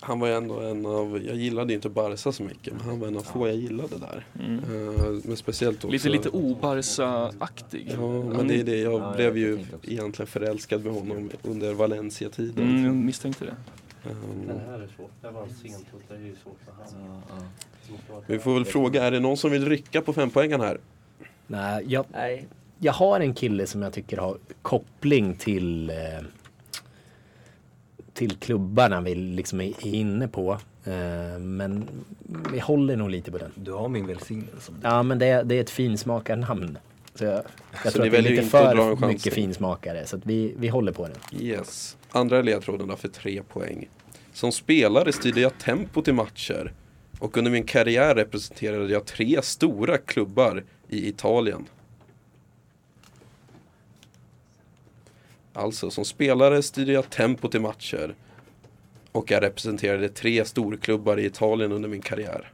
[0.00, 3.00] Han var ju ändå en av, jag gillade ju inte Barca så mycket, men han
[3.00, 4.26] var en av få jag gillade där.
[4.40, 4.58] Mm.
[4.58, 5.88] Eh, men speciellt också.
[5.88, 7.90] Lite, lite obarsa-aktig.
[7.92, 8.76] Ja, men det är det.
[8.78, 12.68] Jag Ja, blev jag ju egentligen förälskad med honom under Valencia-tiden.
[12.68, 13.56] Mm, jag misstänkte det.
[14.10, 15.08] Ehm, Den här är svår.
[15.22, 17.22] Det var en sent och det är ju svårt för han.
[17.28, 17.38] Ja,
[18.08, 18.22] ja.
[18.26, 20.78] vi får väl fråga, är det någon som vill rycka på fempoängen här?
[21.46, 22.46] Nej, jag, Nej,
[22.78, 25.96] jag har en kille som jag tycker har koppling till eh,
[28.18, 30.58] till klubbarna vi liksom är inne på.
[30.84, 31.88] Eh, men
[32.52, 33.52] vi håller nog lite på den.
[33.54, 34.72] Du har min välsignelse.
[34.82, 36.78] Ja men det är, det är ett finsmakarnamn.
[37.14, 37.42] Så jag, jag
[37.82, 39.32] Så tror att det är lite för mycket till?
[39.32, 40.06] finsmakare.
[40.06, 41.40] Så att vi, vi håller på den.
[41.42, 41.96] Yes.
[42.10, 43.88] Andra ledtråden för tre poäng.
[44.32, 46.72] Som spelare styrde jag tempot i matcher.
[47.18, 51.66] Och under min karriär representerade jag tre stora klubbar i Italien.
[55.58, 58.14] Alltså, som spelare styrde jag tempot i matcher.
[59.12, 62.52] Och jag representerade tre storklubbar i Italien under min karriär.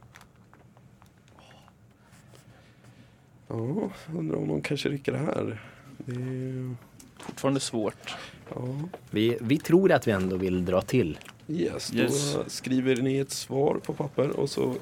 [3.47, 5.61] Ja, undrar om någon kanske rycker det här.
[5.97, 6.75] Det är...
[7.19, 8.15] Fortfarande svårt.
[8.55, 8.75] Ja.
[9.09, 11.19] Vi, vi tror att vi ändå vill dra till.
[11.47, 12.37] Yes, då Yes.
[12.47, 14.75] skriver ni ett svar på papper och så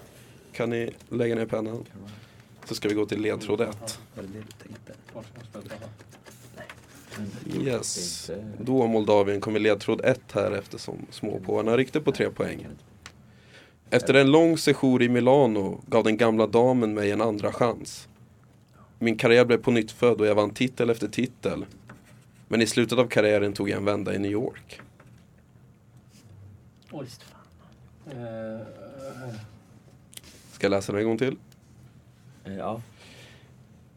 [0.52, 1.86] kan ni lägga ner pennan.
[2.66, 4.00] Så ska vi gå till ledtråd 1.
[4.16, 4.94] Var det det du tänkte?
[7.62, 8.32] Yes.
[8.60, 12.68] Då Moldavien kommer ledtråd 1 här eftersom småpåvarna ryckte på tre poäng.
[13.90, 18.08] Efter en lång sejour i Milano gav den gamla damen mig en andra chans.
[19.00, 21.66] Min karriär blev på nytt född och jag vann titel efter titel.
[22.48, 24.82] Men i slutet av karriären tog jag en vända i New York.
[26.92, 28.18] Oj, fan.
[28.18, 28.62] Eh,
[30.52, 31.38] Ska jag läsa den en gång till?
[32.46, 32.82] Eh, Ja.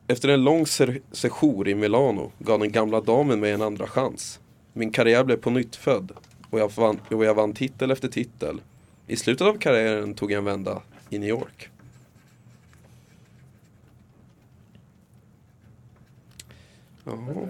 [0.09, 0.66] Efter en lång
[1.12, 4.40] sejour i Milano gav den gamla damen mig en andra chans.
[4.73, 6.12] Min karriär blev på nytt född
[6.51, 8.61] och jag, vann, och jag vann titel efter titel.
[9.07, 11.71] I slutet av karriären tog jag en vända i New York.
[17.05, 17.49] Jaha.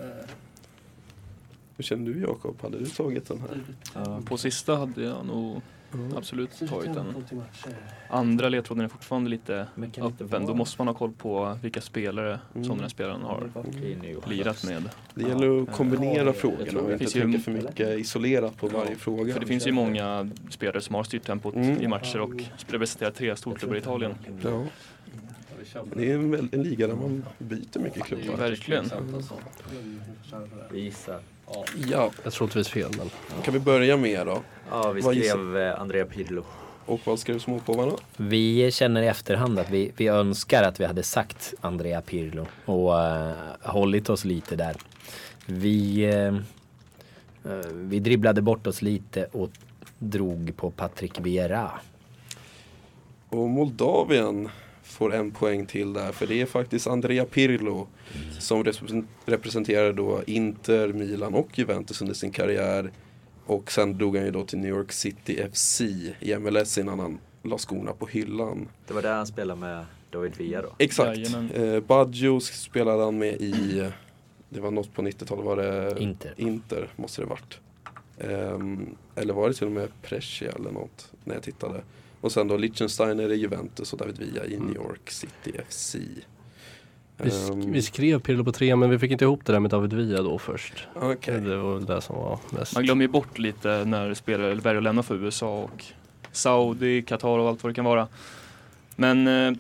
[1.77, 2.62] Hur känner du Jakob?
[2.62, 3.64] Hade du tagit den här?
[3.95, 4.23] ja.
[4.27, 5.62] På sista hade jag nog
[6.16, 7.14] absolut tagit den.
[8.11, 9.66] Andra ledtråden är fortfarande lite
[10.01, 10.46] öppen.
[10.46, 12.64] Då måste man ha koll på vilka spelare Mm.
[12.64, 14.83] som den här spelaren har nu lirat med.
[15.14, 18.66] Det gäller att kombinera frågorna och det inte finns ju- tänka för mycket isolerat på
[18.68, 19.33] varje Ja, fråga.
[19.33, 21.83] För det finns ju många spelare som har styrt tempot Mm.
[21.83, 24.14] i matcher och representerar tre storklubbar i Italien.
[24.42, 24.64] Ja.
[25.94, 28.37] Det är en, väl- en liga där man byter mycket klubbar.
[28.37, 28.85] Verkligen.
[30.75, 31.20] Gissar.
[31.90, 33.11] Ja, Jag tror troligtvis fel men
[33.42, 34.42] kan vi börja med då?
[34.70, 36.44] Ja, vi Vad skrev eh, Andrea Pirlo.
[36.87, 37.92] Och vad skrev småpåvarna?
[38.16, 43.00] Vi känner i efterhand att vi, vi önskar att vi hade sagt Andrea Pirlo och
[43.02, 43.32] eh,
[43.62, 44.76] hållit oss lite där.
[45.46, 46.35] Vi, eh,
[47.52, 49.50] eh, vi dribblade bort oss lite och
[49.98, 51.70] drog på Patrick Vieira.
[53.28, 54.48] Och Moldavien
[54.87, 57.87] får en poäng till där för det är faktiskt Andrea Pirlo
[58.38, 62.90] som represent- representerar då Inter, Milan och Juventus under sin karriär.
[63.46, 65.81] Och sen drog han ju då till New York City FC
[66.20, 68.68] i MLS innan han la skorna på hyllan.
[68.87, 70.68] Det var där han spelade med David Villa då.
[70.79, 71.18] Exakt.
[71.55, 73.90] Eh, Baggio spelade han med i,
[74.49, 76.35] det var något på 90-talet, var det Inter.
[76.37, 77.59] Inter måste det varit.
[78.18, 81.81] Ehm, eller var det till och med Brescia eller något när jag tittade.
[82.26, 85.94] Och sen då Liechtensteiner i Juventus och David Villa i New York City FC.
[87.16, 89.60] vi, sk- Ehm, vi skrev Pirlo på tre men vi fick inte ihop det där
[89.60, 90.86] med David Villa då först.
[90.94, 91.40] Okej.
[91.40, 92.74] Det var väl det som var mest.
[92.74, 95.84] Man glömmer ju bort lite när spelare väljer att lämna för USA och
[96.32, 98.08] Saudi, Qatar och allt vad det kan vara.
[98.96, 99.52] Men eh,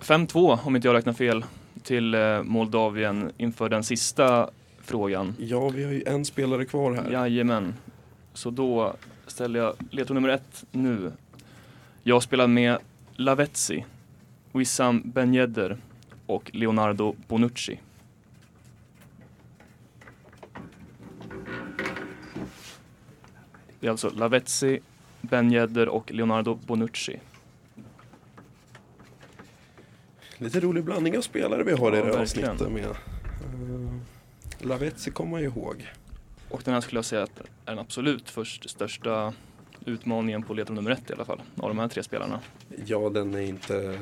[0.00, 1.44] 5-2 om inte jag räknar fel
[1.82, 4.50] till eh, Moldavien inför den sista
[4.82, 5.34] frågan.
[5.38, 7.10] Ja, vi har ju en spelare kvar här.
[7.10, 7.74] Jajamän.
[8.34, 8.94] Så då
[9.26, 11.12] ställer jag ledtråd nummer ett nu.
[12.08, 12.78] Jag spelar med
[13.14, 13.84] Lavezzi,
[14.52, 15.78] Wissam Ben Yedder
[16.26, 17.80] och Leonardo Bonucci.
[23.80, 24.80] Det är alltså Lavezzi,
[25.20, 27.20] Ben Yedder och Leonardo Bonucci.
[30.38, 32.50] Lite rolig blandning av spelare vi har i Ja, det här verkligen.
[32.50, 32.86] avsnittet med.
[33.60, 33.96] Uh,
[34.60, 35.92] Lavetzi kommer man ju ihåg.
[36.48, 39.32] Och den här skulle jag säga att är den absolut först största
[39.86, 41.42] utmaningen på ledtråd nummer ett i alla fall.
[41.56, 42.40] Av de här tre spelarna.
[42.86, 44.00] Ja, den är inte...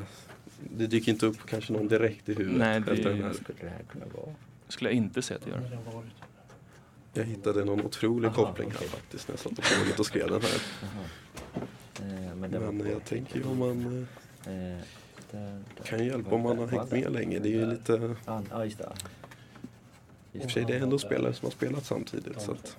[0.77, 2.59] Det dyker inte upp kanske någon direkt i huvudet.
[2.59, 3.33] Nej, det- efter den här.
[3.33, 4.35] Skulle det här kunna vara?
[4.67, 5.77] Skulle jag inte säga att det gör.
[7.13, 8.87] Jag hittade någon otrolig Aha, koppling här okej.
[8.89, 10.59] faktiskt när jag satt och pågick och skrev den här.
[12.29, 14.07] Eh, men det var Men på- jag tänker ju om man
[14.45, 14.81] Eh, där,
[15.31, 15.55] där.
[15.77, 17.39] eh, kan ju hjälpa om man har hängt med länge.
[17.39, 18.15] Det är ju lite...
[18.25, 18.91] Ja, just det.
[20.33, 22.41] I och för sig det är ändå spelare som har spelat samtidigt.
[22.41, 22.77] Så att,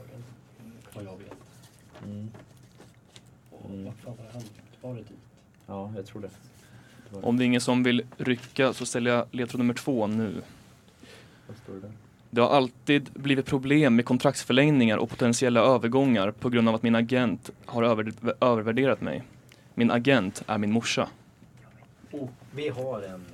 [2.04, 3.92] Mm.
[4.82, 5.04] Mm.
[5.66, 6.28] Ja, jag tror det.
[6.28, 7.26] det var det.
[7.26, 10.42] Om det är ingen som vill rycka så ställer jag ledtråd nummer två nu.
[11.46, 11.90] Vad står det där?
[12.30, 16.94] Det har alltid blivit problem med kontraktsförlängningar och potentiella övergångar på grund av att min
[16.94, 19.22] agent har över, övervärderat mig.
[19.74, 21.08] Min agent är min morsa.
[22.54, 23.24] Vi har en...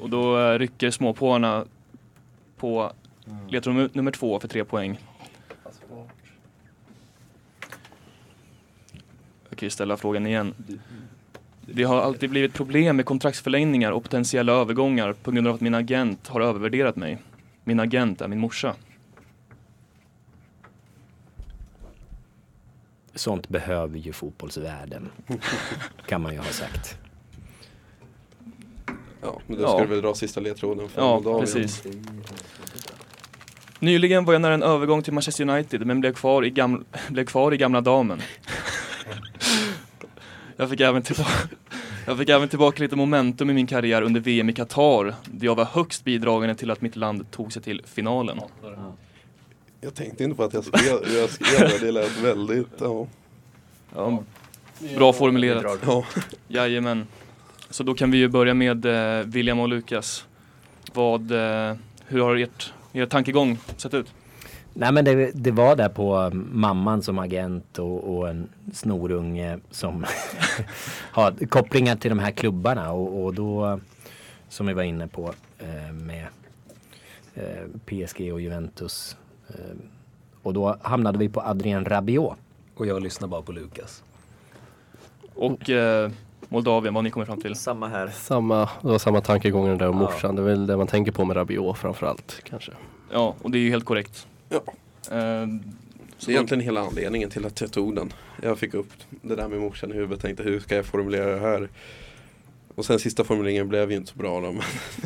[0.00, 1.64] Och då eh, rycker småpåarna
[2.56, 2.92] på
[3.26, 3.48] Mm.
[3.48, 4.98] ledtråd nummer, nummer två för tre poäng.
[9.54, 10.54] Jag kan ju ställa frågan igen.
[11.66, 15.74] Det har alltid blivit problem med kontraktsförlängningar och potentiella övergångar på grund av att min
[15.74, 17.18] agent har övervärderat mig.
[17.64, 18.74] Min agent är min morsa.
[23.14, 25.08] Sånt behöver ju fotbollsvärlden.
[26.06, 26.98] kan man ju ha sagt.
[29.22, 29.68] ja, men då Ja.
[29.68, 31.40] ska du väl dra sista ledtråden för Ja, Moldavien.
[31.40, 31.82] precis.
[33.78, 37.24] Nyligen var jag nära en övergång till Manchester United men blev kvar i, gamla, blev
[37.24, 38.20] kvar i gamla damen.
[40.56, 41.48] Jag, fick även tillbaka,
[42.06, 45.54] jag fick även tillbaka lite momentum i min karriär under VM i Qatar där jag
[45.54, 48.40] var högst bidragande till att mitt land tog sig till finalen.
[49.80, 51.78] Jag tänkte inte på att jag skrev, jag skrev det.
[51.86, 52.68] Det lät väldigt...
[52.78, 53.06] Ja.
[53.94, 54.22] Ja,
[54.96, 55.80] bra formulerat.
[55.86, 56.04] ja.
[56.48, 57.06] Jajamän.
[57.70, 60.26] Så då kan vi ju börja med eh, William och Lukas.
[60.92, 64.06] Vad, eh, hur har ert, er tankegång sett ut?
[64.76, 69.58] Nej men det, det var där på um, mamman som agent och, och en snorunge
[69.70, 70.04] som
[71.12, 73.80] har kopplingar till de här klubbarna och, och då
[74.48, 76.26] som vi var inne på eh, med
[77.34, 79.16] eh, PSG och Juventus.
[79.48, 79.54] Eh,
[80.42, 82.36] och då hamnade vi på Adrien Rabiot.
[82.76, 84.02] Och jag lyssnar bara på Lukas.
[85.34, 86.10] Och eh,
[86.48, 87.54] Moldavien, vad ni kommer fram till?
[87.54, 88.08] Samma här.
[88.08, 90.02] Samma, det var samma tankegångar där om Ja.
[90.02, 90.36] morsan.
[90.36, 92.72] Det är väl det man tänker på med Rabiot framförallt kanske.
[93.12, 94.26] Ja, och det är ju helt korrekt.
[94.54, 94.72] Ja.
[96.26, 98.12] Det är egentligen hela anledningen till att jag tog den.
[98.42, 98.92] Jag fick upp
[99.22, 101.68] det där med morsan i huvudet och tänkte hur ska jag formulera det här?
[102.74, 104.52] Och sen sista formuleringen blev ju inte så bra då.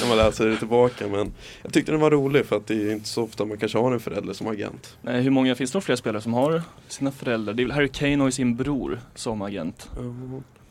[0.00, 1.08] När man läser det tillbaka.
[1.08, 3.78] Men jag tyckte den var rolig för att det är inte så ofta man kanske
[3.78, 4.96] har en förälder som agent.
[5.02, 7.54] Nej, hur många finns det några fler spelare som har sina föräldrar?
[7.54, 9.90] Det är väl Harry Kane ju sin bror som agent.
[9.96, 10.02] Ja,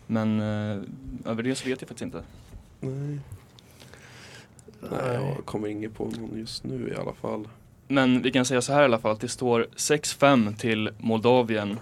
[0.07, 0.83] Men eh,
[1.25, 2.23] över det så vet jag faktiskt inte.
[2.79, 3.19] nej.
[4.89, 7.47] Nej, jag kommer inget på någon just nu i alla fall.
[7.87, 11.79] Men vi kan säga så här i alla fall att det står 6-5 till Moldavien.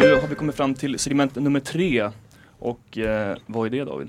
[0.00, 2.10] Nu har vi kommit fram till segment nummer tre.
[2.58, 4.08] Och eh, vad är det David?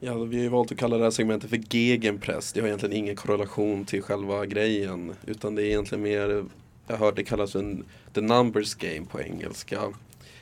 [0.00, 2.52] Ja, vi har ju valt att kalla det här segmentet för gegenpress.
[2.52, 5.14] Det har egentligen ingen korrelation till själva grejen.
[5.26, 6.44] Utan det är egentligen mer,
[6.86, 9.80] jag har hört det kallas för en, the numbers game på engelska.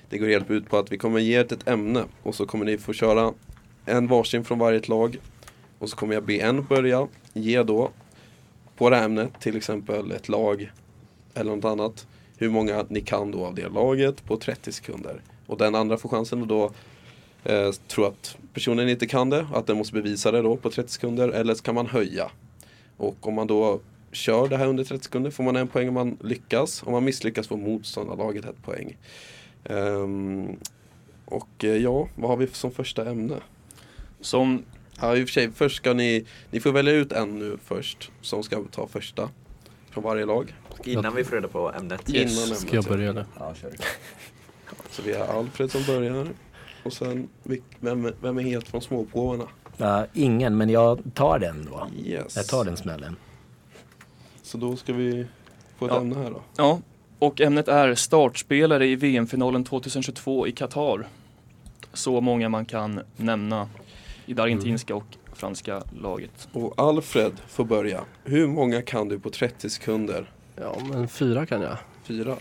[0.08, 2.64] Det går helt ut på att vi kommer ge er ett ämne och så kommer
[2.64, 3.32] ni få köra
[3.86, 5.18] en varsin från varje lag.
[5.78, 7.90] Och så kommer jag be en börja, ge då
[8.76, 10.72] på det här ämnet, till exempel ett lag
[11.34, 12.06] eller något annat.
[12.36, 15.20] Hur många ni kan då av det laget på 30 sekunder.
[15.46, 16.70] Och den andra får chansen att då
[17.44, 20.92] eh, tro att personen inte kan det, att den måste bevisa det då på 30
[20.92, 21.28] sekunder.
[21.28, 22.30] Eller så kan man höja.
[22.96, 23.80] Och om man då
[24.12, 26.82] kör det här under 30 sekunder får man en poäng om man lyckas.
[26.82, 28.96] Om man misslyckas får motståndarlaget ett poäng.
[29.64, 30.56] Ehm,
[31.24, 33.36] och eh, ja, vad har vi som första ämne?
[34.20, 34.64] Som,
[35.00, 38.10] Ja, i och för sig, först ska ni, ni får välja ut en nu först
[38.20, 39.28] som ska ta första
[39.90, 40.54] från varje lag.
[40.84, 42.08] Innan vi får reda på ämnet.
[42.08, 42.44] Innan Yes.
[42.44, 42.88] ämnet, Ska jag ja.
[42.88, 43.26] börja eller?
[43.38, 43.72] Ja, kör.
[44.90, 46.28] Så vi har Alfred som börjar.
[46.84, 47.28] Och sen,
[47.80, 49.48] vem, vem är helt från småpåvarna?
[49.76, 51.88] Ja, ingen, men jag tar den då.
[52.04, 52.36] Yes.
[52.36, 53.16] Jag tar den smällen.
[54.42, 55.26] Så då ska vi
[55.78, 56.00] få ett Ja.
[56.00, 56.42] ämne här då.
[56.56, 56.80] ja,
[57.26, 61.06] och ämnet är startspelare i VM-finalen 2022 i Qatar.
[61.92, 63.68] Så många man kan nämna
[64.26, 65.04] i det argentinska och
[65.34, 66.48] franska laget.
[66.52, 68.00] Och Alfred får börja.
[68.24, 70.30] Hur många kan du på 30 sekunder?
[70.56, 71.76] Ja, men fyra kan jag.
[72.04, 72.36] Fyra.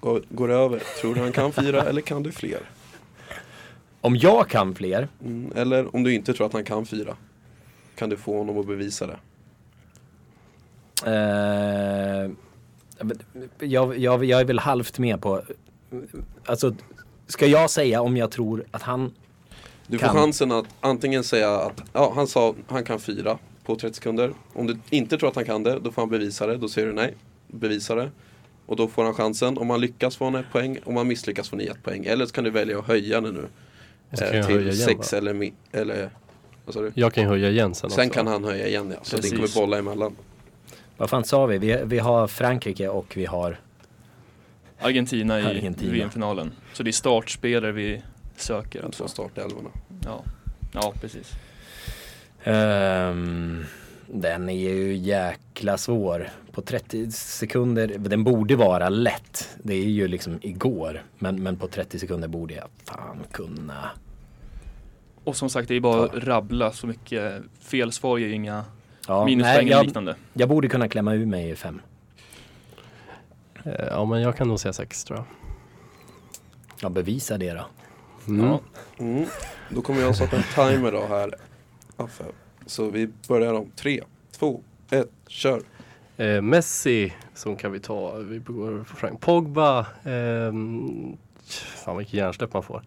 [0.00, 0.82] Går, går det över?
[1.00, 2.60] Tror du han kan fyra eller kan du fler?
[4.00, 7.16] Om jag kan fler, Mm, eller om du inte tror att han kan fyra.
[7.94, 9.18] Kan du få honom att bevisa det?
[11.06, 12.30] eh,
[13.58, 15.42] jag, jag, jag är väl halvt med på,
[16.46, 16.74] alltså
[17.26, 19.12] ska jag säga om jag tror att han,
[19.86, 20.16] Du får Kan.
[20.16, 24.32] chansen att antingen säga att ja, han sa han kan fyra på 30 sekunder.
[24.52, 26.56] Om du inte tror att han kan det, då får han bevisa det.
[26.56, 27.14] Då säger du nej,
[27.46, 28.10] bevisa det.
[28.66, 29.58] Och då får han chansen.
[29.58, 30.78] Om han lyckas får han ett poäng.
[30.84, 32.04] Om han misslyckas får ni ett poäng.
[32.04, 33.46] Eller så kan du välja att höja det nu.
[34.10, 35.18] Eh, till igen, sex va?
[35.18, 36.10] eller, eller
[36.64, 36.92] vad sa du?
[36.94, 38.14] Jag kan ju höja igen sen, Sen också.
[38.18, 38.98] kan han höja igen ja.
[39.02, 39.30] Så Precis.
[39.30, 40.16] det kommer bolla emellan.
[40.98, 41.58] Vad fan sa vi?
[41.58, 43.58] Vi, vi har Frankrike och vi har,
[44.80, 45.92] Argentina i Argentina.
[45.92, 46.52] VM-finalen.
[46.72, 48.02] Så det är startspelare vi
[48.36, 49.02] söker alltså.
[49.02, 49.68] två startelvorna.
[50.04, 50.24] Ja,
[50.72, 51.32] ja precis.
[52.44, 53.64] ehm,
[54.06, 56.28] den är ju jäkla svår.
[56.52, 59.56] På 30 sekunder, den borde vara lätt.
[59.62, 61.02] Det är ju liksom igår.
[61.18, 63.90] Men, men på 30 sekunder borde jag fan kunna.
[65.24, 67.42] Och som sagt, det är bara att rabbla så mycket.
[67.60, 68.64] Felsvar ger ju inga
[69.08, 70.16] Ja, minuspoäng eller jag, liknande.
[70.32, 71.80] jag borde kunna klämma ur mig i fem.
[73.64, 75.26] Eh, Ja, men jag kan nog säga sex tror jag.
[76.80, 77.66] Ja, bevisa det då.
[78.28, 78.46] Mm.
[78.46, 78.60] Ja.
[78.98, 79.26] Mm.
[79.70, 81.34] Då kommer jag starta en timer då här.
[82.66, 84.02] Så vi börjar om tre,
[84.38, 85.62] två, ett, kör.
[86.16, 88.14] Eh, Messi, som kan vi ta.
[88.16, 89.20] Vi går Frank.
[89.20, 89.86] Pogba.
[90.04, 91.16] ehm,
[91.84, 92.82] fan vilken hjärnsläpp man får.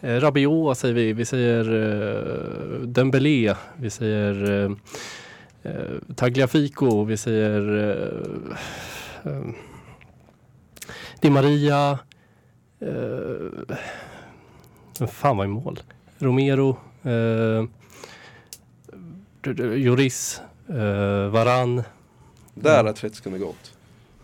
[0.00, 1.12] Eh, Rabiot säger vi.
[1.12, 3.54] Vi säger eh, Dembélé.
[3.76, 4.66] Vi säger
[5.64, 7.04] eh, Tagliafico.
[7.04, 9.42] Vi säger eh, eh,
[11.20, 11.98] Di Maria.
[12.80, 12.88] Eh,
[14.98, 15.80] vem fan var i mål?
[16.18, 16.76] Romero.
[17.02, 17.64] Eh,
[19.76, 20.40] Joris.
[20.68, 21.82] Eh, Varann.
[22.54, 23.74] Där har 30 sekunder gått.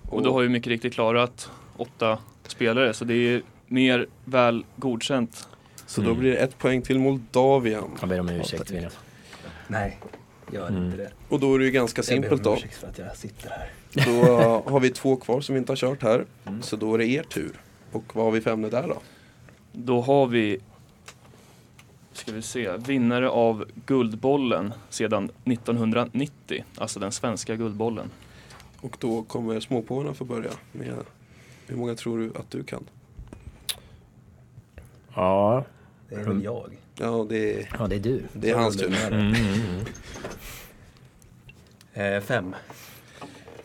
[0.08, 2.94] Och då har ju mycket riktigt klarat åtta spelare.
[2.94, 5.48] Så det är mer väl godkänt.
[5.86, 6.20] Så då Mm.
[6.20, 7.84] blir det ett poäng till Moldavien.
[8.00, 8.90] Jag ber om ursäkt William.
[9.68, 9.98] Nej,
[10.52, 10.84] gör Mm.
[10.84, 11.10] inte det.
[11.28, 12.56] Och då är det ju ganska simpelt då.
[12.56, 13.70] För att jag sitter här.
[13.92, 16.24] Då uh, har vi två kvar som vi inte har kört här.
[16.46, 16.62] Mm.
[16.62, 17.60] Så då är det er tur.
[17.92, 18.98] Och vad har vi för ämne där då?
[19.72, 20.58] Då har vi,
[22.12, 26.64] ska vi se, vinnare av Guldbollen sedan 1990.
[26.76, 28.10] Alltså den svenska Guldbollen.
[28.80, 30.94] Och då kommer småpåvarna få börja med
[31.66, 32.84] hur många tror du att du kan?
[35.14, 35.64] Ja,
[36.08, 36.76] Det är väl jag.
[36.96, 38.22] Ja, det är, ja det är du.
[38.32, 38.94] det är hans tur.
[39.06, 39.86] Mm, mm, mm.
[41.92, 42.54] Eh, fem.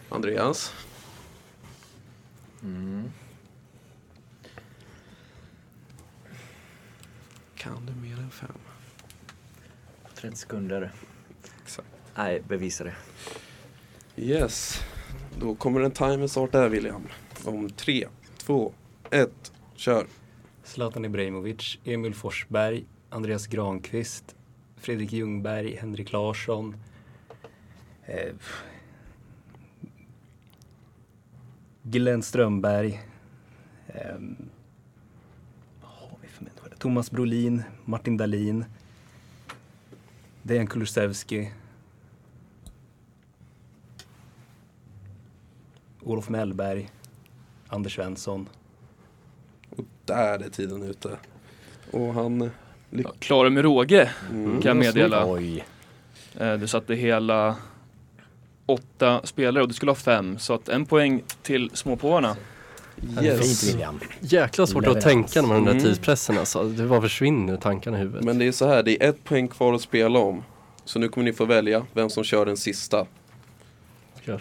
[0.09, 0.73] Andreas?
[2.63, 3.11] Mm.
[7.55, 8.51] Kan du mer än fem?
[10.15, 10.91] 30 sekunder.
[11.63, 11.87] Exakt.
[12.15, 12.95] Nej, bevisa det.
[14.15, 14.81] Yes.
[15.39, 17.07] Då kommer en timer start där William.
[17.43, 18.07] Om tre,
[18.37, 18.73] två,
[19.11, 20.07] ett, kör.
[20.63, 24.35] Zlatan Ibrahimovic, Emil Forsberg, Andreas Granqvist,
[24.75, 26.75] Fredrik Ljungberg, Henrik Larsson.
[28.05, 28.35] Eh,
[31.83, 33.01] Glenn Strömberg.
[33.87, 34.15] Eh,
[35.81, 36.69] vad har vi för människor?
[36.77, 38.65] Thomas Brolin, Martin Dahlin.
[40.43, 41.51] Dejan Kulusevski.
[46.01, 46.89] Olof Mellberg.
[47.67, 48.49] Anders Svensson.
[49.69, 51.17] Och där är tiden ute.
[51.91, 52.51] Och han
[53.03, 54.61] Ja, Klara med råge Mm.
[54.61, 55.25] kan jag meddela.
[55.31, 55.65] Oj.
[56.39, 57.55] Eh, Du satte hela
[58.65, 60.37] åtta spelare och du skulle ha fem.
[60.39, 62.35] Så att en poäng till småpåvarna.
[63.41, 63.99] Fint William.
[64.19, 65.05] Jäkla svårt Leverans.
[65.05, 65.83] att tänka när man där Mm.
[65.83, 66.63] tidspressen alltså.
[66.63, 68.23] Det bara försvinner tankarna i huvudet.
[68.25, 70.43] Men det är så här, det är ett poäng kvar att spela om.
[70.85, 73.05] Så nu kommer ni få välja vem som kör den sista.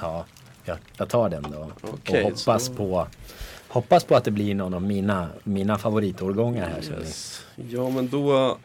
[0.00, 0.24] Ja,
[0.64, 1.70] jag, jag tar den då.
[1.82, 3.06] Okej, och hoppas så- på
[3.68, 6.98] Hoppas på att det blir någon av mina, mina favoritårgångar här.
[7.00, 7.44] Yes.
[7.70, 8.58] Ja men då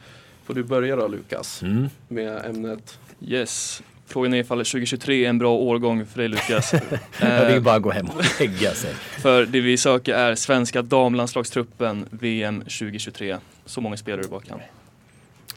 [0.45, 1.89] får du börja då Lukas Mm.
[2.07, 2.99] med ämnet.
[3.21, 3.81] Yes.
[4.05, 6.73] Frågan är ifall 2023 är en bra årgång för dig Lukas.
[6.73, 6.79] Ja,
[7.19, 8.93] det är Eh, bara att gå hem och lägga sig.
[9.17, 13.37] för det vi söker är svenska damlandslagstruppen VM 2023.
[13.65, 14.59] Så många spelare du bara kan.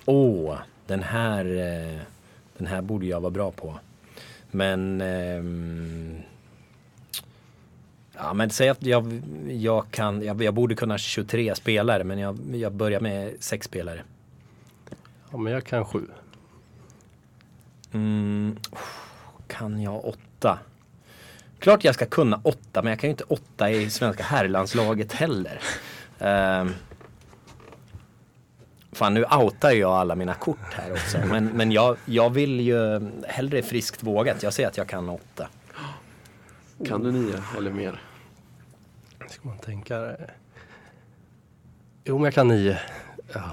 [0.05, 0.55] Åh,
[0.87, 1.99] den här, eh,
[2.59, 3.79] den här borde jag vara bra på.
[4.51, 5.01] Men...
[5.01, 6.17] ehm,
[8.17, 10.23] ja, men säg att jag, jag kan...
[10.23, 14.03] Jag, jag borde kunna 23 spelare, men jag, jag börjar med sex spelare.
[15.31, 16.07] Ja men jag kan sju.
[17.93, 18.57] Mm,
[19.47, 20.59] kan jag åtta?
[21.59, 25.61] Klart jag ska kunna åtta, men jag kan ju inte åtta i svenska herrlandslaget heller.
[26.19, 26.75] Um,
[28.93, 31.19] fan, nu outar jag alla mina kort här också.
[31.27, 34.43] Men, men jag, jag vill ju hellre friskt vågat.
[34.43, 35.49] Jag säger att jag kan åtta.
[36.87, 38.01] Kan du nio eller mer?
[39.29, 40.17] Ska man tänka.
[42.05, 42.79] Jo men jag kan nio.
[43.35, 43.51] Ja.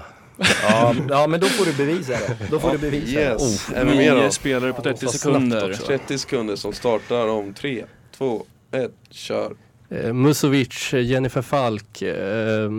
[0.62, 2.36] Ja, ja men då får du bevisa det.
[2.50, 3.76] Då får du bevisa Yes, det.
[3.76, 5.70] är vi med Nio spelare på 30 Vad snabbt sekunder.
[5.70, 5.86] också.
[5.86, 7.84] 30 sekunder som startar om tre,
[8.16, 9.56] två, ett, kör.
[9.88, 12.70] Eh, Musovic, eh, Jennifer Falk, eh,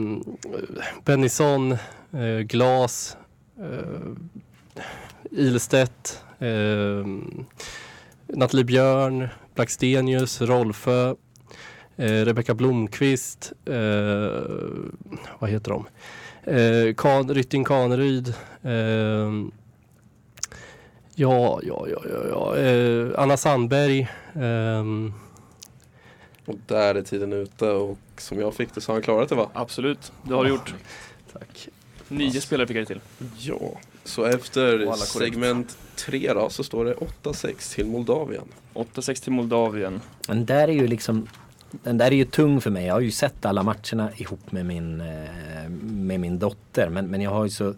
[1.05, 1.71] Bennison,
[2.13, 3.17] eh, Glas,
[3.59, 4.11] eh,
[5.31, 7.05] Ilstedt, eh,
[8.27, 11.15] Nathalie Björn, Blackstenius, Rolfö,
[11.97, 14.41] eh, Rebecka Blomqvist, eh,
[15.39, 15.85] vad heter de?
[16.43, 18.27] Eh, kan, Rytting Kaneryd,
[18.61, 19.31] eh,
[21.15, 22.57] ja, ja, ja, ja, ja.
[22.57, 25.13] Eh, Anna Sandberg, ehm,
[26.45, 29.35] Och där är tiden ute och som jag fick det så har han klarat det
[29.35, 29.49] va?
[29.53, 30.73] Absolut, det har du gjort.
[31.33, 31.69] tack.
[32.07, 33.01] Nio spelare fick jag till.
[33.37, 33.59] Ja,
[34.11, 36.93] så efter segment tre då så står det
[37.23, 38.43] 8-6 till Moldavien.
[38.73, 40.01] 8-6 till Moldavien.
[40.27, 41.27] Den där är ju liksom
[41.71, 42.85] den där är ju tung för mig.
[42.85, 46.89] Jag har ju sett alla matcherna ihop med min, eh, med min dotter.
[46.89, 47.73] Men, men jag har ju så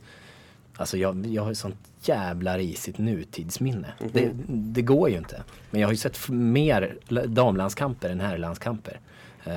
[0.75, 3.93] Alltså jag, jag har ju sånt jävla risigt nutidsminne.
[4.13, 5.43] det, det går ju inte.
[5.71, 8.99] Men jag har ju sett mer damlandskamper än herrlandskamper.
[9.45, 9.53] Eh,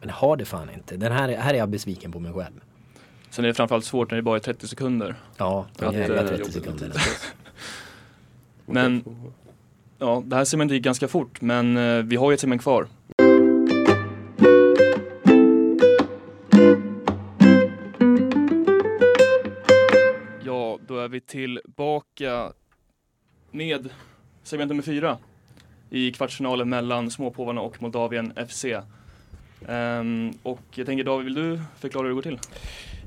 [0.00, 0.96] men har det fan inte.
[0.96, 2.60] Den här, är- här är jag besviken på mig själv.
[3.34, 5.14] Sen är det framförallt svårt när det bara är 30 sekunder.
[5.36, 6.54] Ja, de Att, jävla eh, 30 jobbigt.
[6.54, 6.94] sekunderna.
[8.66, 9.04] Men
[9.98, 12.86] ja, det här segmentet gick ganska fort men eh, vi har ju ett segment kvar.
[20.44, 22.52] Ja, då är vi tillbaka
[23.50, 23.88] med
[24.42, 25.18] segment nummer fyra
[25.90, 28.64] i kvartsfinalen mellan Småpåvarna och Moldavien FC.
[29.68, 32.38] Ehm, och jag tänker David, vill du förklara hur det går till?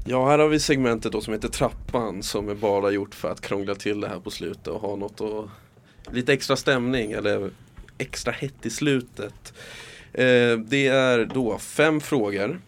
[0.10, 3.42] Ja, här har vi segmentet då som heter Trappan som är bara gjort för att
[3.42, 5.50] krångla till det här på slutet och ha något och
[6.12, 7.52] lite extra stämning eller
[7.98, 9.54] extra hett i slutet.
[10.14, 12.62] Eh, det är då fem frågor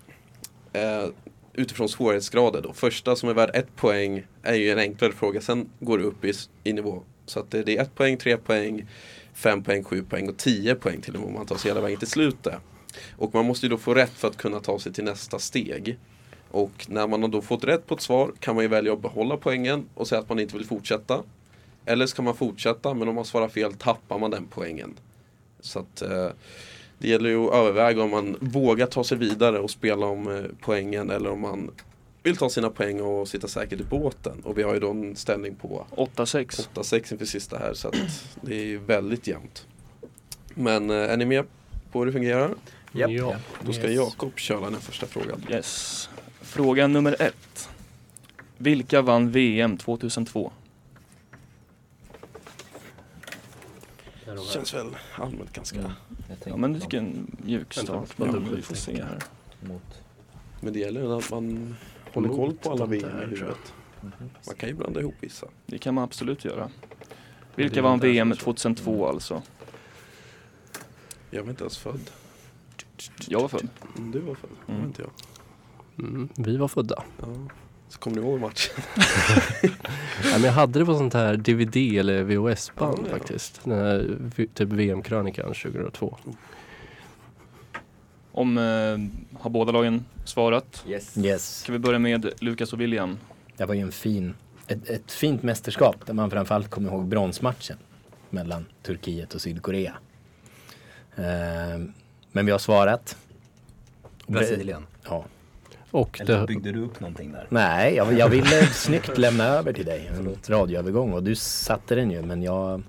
[0.74, 1.06] eh,
[1.54, 2.74] utifrån svårighetsgrader då.
[2.74, 6.26] Första som är värd ett poäng är ju en enklare fråga, sen går det upp
[6.26, 6.34] i,
[6.64, 7.04] i nivå.
[7.26, 8.88] Så att det det är ett poäng, tre poäng,
[9.34, 11.82] fem poäng, sju poäng och tio poäng till och med om man tar sig hela
[11.82, 12.56] vägen till slutet.
[13.18, 15.98] Och man måste ju då få rätt för att kunna ta sig till nästa steg.
[16.52, 19.02] Och när man har då fått rätt på ett svar kan man ju välja att
[19.02, 21.24] behålla poängen och säga att man inte vill fortsätta.
[21.86, 24.94] Eller så kan man fortsätta men om man svarar fel tappar man den poängen.
[25.60, 26.28] Så att eh,
[26.98, 30.44] det gäller ju att överväga om man vågar ta sig vidare och spela om eh,
[30.62, 31.72] poängen eller om man
[32.24, 34.42] vill ta sina poäng och sitta säkert i båten.
[34.44, 36.68] Och vi har ju då en ställning på 8-6.
[36.74, 37.96] 8-6 inför sista här så att
[38.42, 39.68] det är väldigt jämnt.
[40.54, 41.46] Men eh, är ni med
[41.92, 42.52] på hur det fungerar?
[42.92, 43.12] Japp.
[43.12, 43.36] Ja.
[43.62, 45.46] Då ska Jakob köra den första frågan.
[45.52, 46.10] Yes.
[46.50, 47.70] Fråga nummer ett.
[48.58, 50.52] Vilka vann VM 2002?
[54.54, 55.80] Känns väl allmänt ganska...
[55.80, 55.92] Mm.
[56.46, 58.10] Ja men det tycker jag är en mjuk start.
[58.18, 58.26] Ja,
[58.56, 59.20] vi får se här.
[60.62, 61.76] Men det gäller att man
[62.14, 63.74] håller koll på alla VM i huvudet.
[64.46, 65.48] Man kan ju blanda ihop vissa.
[65.66, 66.70] Det kan man absolut göra.
[67.56, 69.06] Vilka vann VM 2002 mm.
[69.06, 69.42] alltså?
[71.32, 72.12] Jag var inte ens född.
[73.28, 73.68] Jag var född.
[73.98, 74.80] Mm, du var född, mm.
[74.80, 75.12] var inte jag.
[76.00, 77.04] Mm, vi var födda.
[77.20, 77.28] Ja.
[77.90, 78.84] Så kommer ni ihåg matchen?
[80.24, 83.18] Ja, men jag hade det på sånt här DVD eller VHS-band Ja, ja.
[83.18, 83.62] faktiskt.
[83.64, 84.18] Den här,
[84.54, 86.18] typ VM-krönikan 2002.
[88.32, 90.84] Om, eh, har båda lagen svarat?
[90.88, 91.18] Yes.
[91.18, 91.60] Yes.
[91.60, 93.18] Ska vi börja med Lukas och William?
[93.58, 94.34] Det var ju en fin,
[94.68, 97.78] ett, ett fint mästerskap där man framförallt kommer ihåg bronsmatchen
[98.30, 99.94] mellan Turkiet och Sydkorea.
[101.16, 101.94] Ehm,
[102.32, 103.18] men vi har svarat.
[104.28, 104.86] Brasilien.
[105.04, 105.26] Ja.
[105.92, 107.48] Och Eller det, byggde du upp någonting där?
[107.50, 112.12] Nej, jag, jag ville snyggt lämna över till dig en radioövergång och du satte den
[112.12, 112.82] ju men jag,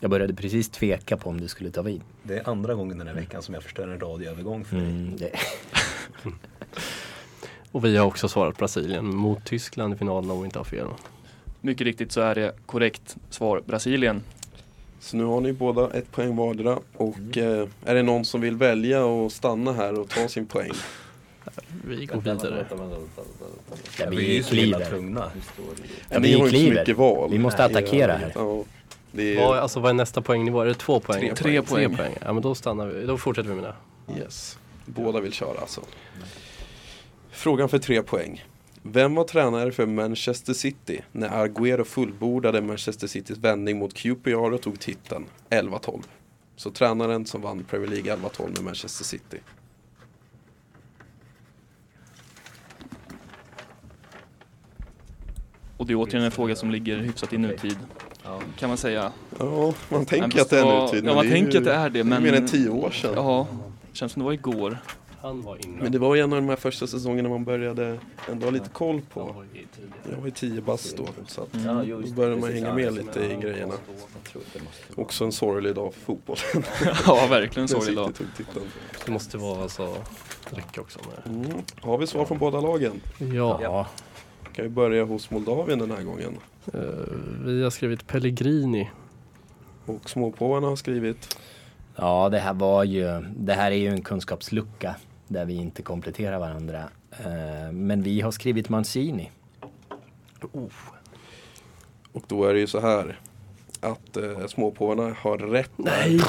[0.00, 2.00] jag började precis tveka på om du skulle ta vid.
[2.22, 4.86] Det är andra gången den här veckan som jag förstör en radioövergång för dig.
[4.86, 5.30] Mm, det,
[7.72, 10.86] och vi har också svarat Brasilien mot Tyskland i finalen om vi inte har fel.
[11.60, 14.22] Mycket riktigt så är det korrekt svar Brasilien.
[15.00, 18.56] Så nu har ni båda ett poäng vardera och eh, är det någon som vill
[18.56, 20.72] välja och stanna här och ta sin poäng?
[21.84, 22.66] Vi går vidare.
[23.98, 24.90] ja, Vi är så himla kliver.
[24.90, 25.30] tvungna.
[26.10, 27.30] Ja, vi har ju inte så mycket val.
[27.30, 28.32] Vi måste attackera här.
[28.34, 28.64] Ja,
[29.12, 30.60] det Vad, är, alltså, vad är nästa poängnivå?
[30.60, 31.20] Är det två poäng?
[31.20, 31.96] Tre Tre poäng.
[31.96, 32.14] poäng.
[32.24, 33.06] Ja men då stannar vi.
[33.06, 34.18] Då fortsätter vi med det.
[34.20, 34.58] yes.
[34.86, 35.80] Båda vill köra alltså.
[37.30, 38.44] Frågan för tre poäng.
[38.82, 44.60] Vem var tränare för Manchester City när Agüero fullbordade Manchester Citys vändning mot QPR och
[44.62, 46.02] tog titeln 11-12?
[46.56, 49.38] Så tränaren som vann Premier League 11-12 med Manchester City.
[55.76, 57.76] Och det är återigen en fråga som ligger hyfsat i nutid.
[58.58, 59.12] Kan man säga.
[59.38, 60.98] Ja, man tänker att det är nutid.
[60.98, 62.04] Ja, men man tänker ju att det är det.
[62.04, 63.12] Men, mer än tio år sedan.
[63.14, 63.46] Ja,
[63.92, 64.78] känns som det var igår.
[65.20, 65.78] Han var innan.
[65.78, 67.98] Men det var ju en av de här första säsongerna man började
[68.30, 69.44] ändå ha lite koll på.
[70.10, 71.06] Jag var ju 10 bast då.
[71.26, 73.74] Så att då började man hänga med lite i grejerna.
[74.94, 76.36] Också en sorglig dag för fotboll.
[77.06, 78.12] ja, verkligen När sorglig dag.
[79.04, 79.96] Det måste vara alltså
[80.50, 81.34] räcka också med.
[81.34, 81.62] Mm.
[81.80, 83.00] Har vi svar från båda lagen?
[83.18, 83.86] Ja,
[84.56, 86.38] Kan vi börja hos Moldavien den här gången.
[86.72, 86.80] eh,
[87.44, 88.90] vi har skrivit Pellegrini.
[89.86, 91.38] Och småpåvarna har skrivit
[91.96, 94.94] ja, det här var ju, det här är ju en kunskapslucka
[95.28, 96.82] där vi inte kompletterar varandra.
[97.10, 99.30] Eh, men vi har skrivit Mancini.
[102.12, 103.20] Och då är det ju så här
[103.80, 105.72] att eh, småpåvarna har rätt.
[105.76, 106.20] Nej,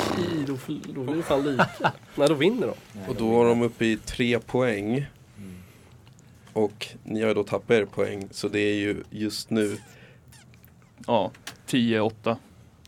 [0.47, 0.57] då,
[0.93, 1.67] då blir det fan lika.
[2.15, 2.99] Nej, då vinner de.
[3.09, 5.05] Och då har de uppe i tre poäng.
[6.58, 8.28] Och ni har ju då tappat er poäng.
[8.32, 9.78] Så det är ju just nu
[11.08, 11.32] Ja,
[11.68, 12.36] 10-8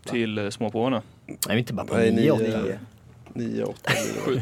[0.05, 1.01] till eh, småpåvarna.
[1.25, 2.31] Nej, vi inte bara på Nej, nio.
[2.31, 2.77] åtta.
[3.33, 4.41] 9-8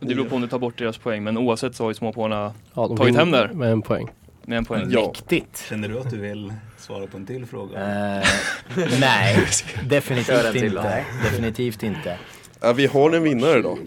[0.00, 2.54] Det beror på om du tar bort deras poäng, men oavsett så har ju småpåvarna
[2.74, 3.48] Ja, de Tagit vinner hem där.
[3.48, 4.08] Med en poäng.
[4.42, 4.86] med en poäng.
[4.90, 5.06] Ja.
[5.06, 5.66] Mäktigt.
[5.68, 7.78] Känner du att du vill svara på en till fråga?
[8.18, 8.24] Eh,
[9.00, 10.80] nej, Kör definitivt en till då.
[10.80, 11.04] inte.
[11.24, 12.18] Definitivt inte.
[12.60, 13.78] Ja, vi har en vinnare då.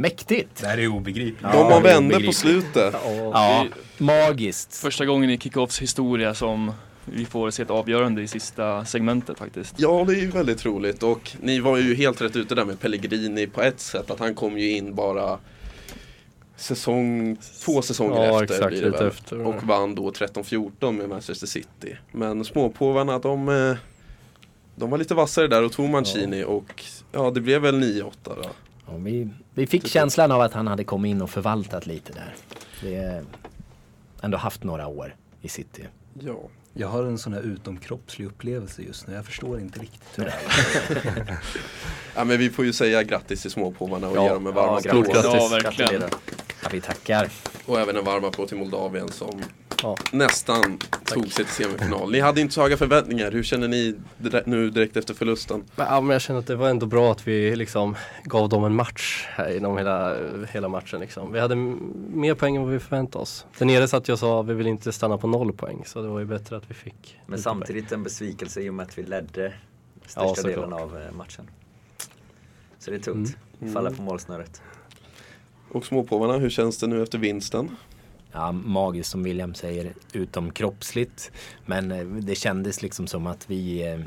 [0.00, 0.60] Mäktigt.
[0.60, 1.40] Det här är obegripligt.
[1.42, 2.94] Ja, De har vände på slutet.
[3.32, 3.66] Ja,
[3.98, 4.76] magiskt.
[4.76, 6.72] Första gången i Kickoffs historia som
[7.04, 9.74] vi får se ett avgörande i sista segmentet faktiskt.
[9.78, 12.80] Ja, det är ju väldigt roligt och ni var ju helt rätt ute där med
[12.80, 14.10] Pellegrini på ett sätt.
[14.10, 15.38] Att han kom ju in bara
[16.56, 19.08] säsong, två säsonger Ja, efter exakt, blir det lite väl.
[19.08, 19.46] efter.
[19.46, 21.96] Och vann då 13-14 med Manchester City.
[22.12, 23.76] Men småpåvarna de, eh,
[24.76, 28.48] de var lite vassare där och tog Mancini och ja, det blev väl 9-8 då.
[28.90, 32.34] Ja, vi, vi fick känslan av att han hade kommit in och förvaltat lite där.
[32.82, 33.24] Det
[34.22, 35.82] ändå haft några år i city.
[36.20, 36.36] Ja.
[36.72, 39.14] Jag har en sån här utomkroppslig upplevelse just nu.
[39.14, 41.38] Jag förstår inte riktigt hur det är.
[42.16, 44.66] ja, men vi får ju säga grattis till småpåvarna och Ja, ge dem en varm
[44.84, 45.06] ja, applåd.
[45.06, 45.24] grattis.
[45.24, 46.02] Ja, verkligen.
[46.68, 47.28] Ja, vi tackar.
[47.66, 49.40] Och även en varm applåd till Moldavien som
[49.82, 49.96] Ja.
[50.12, 52.10] nästan tog sig till semifinal.
[52.10, 53.30] Ni hade inte så höga förväntningar.
[53.32, 53.94] Hur känner ni
[54.44, 55.64] nu direkt efter förlusten?
[55.76, 58.74] Ja, men jag känner att det var ändå bra att vi liksom gav dem en
[58.74, 60.16] match här inom hela,
[60.52, 61.00] hela matchen.
[61.00, 61.32] Liksom.
[61.32, 63.46] Vi hade mer poäng än vad vi förväntade oss.
[63.58, 66.02] Där nere satt jag och sa att vi vill inte stanna på noll poäng så
[66.02, 68.98] det var ju bättre att vi fick Men samtidigt en besvikelse i och med att
[68.98, 70.54] vi ledde Ja, största såklart.
[70.56, 71.50] delen av eh, matchen.
[72.78, 73.36] Så det är tungt.
[73.74, 74.62] Falla på målsnöret.
[75.72, 77.76] Och småpåvarna, hur känns det nu efter vinsten?
[78.32, 81.30] Ja, magiskt som William säger, utom kroppsligt.
[81.66, 84.00] Men eh, det kändes liksom som att vi, eh,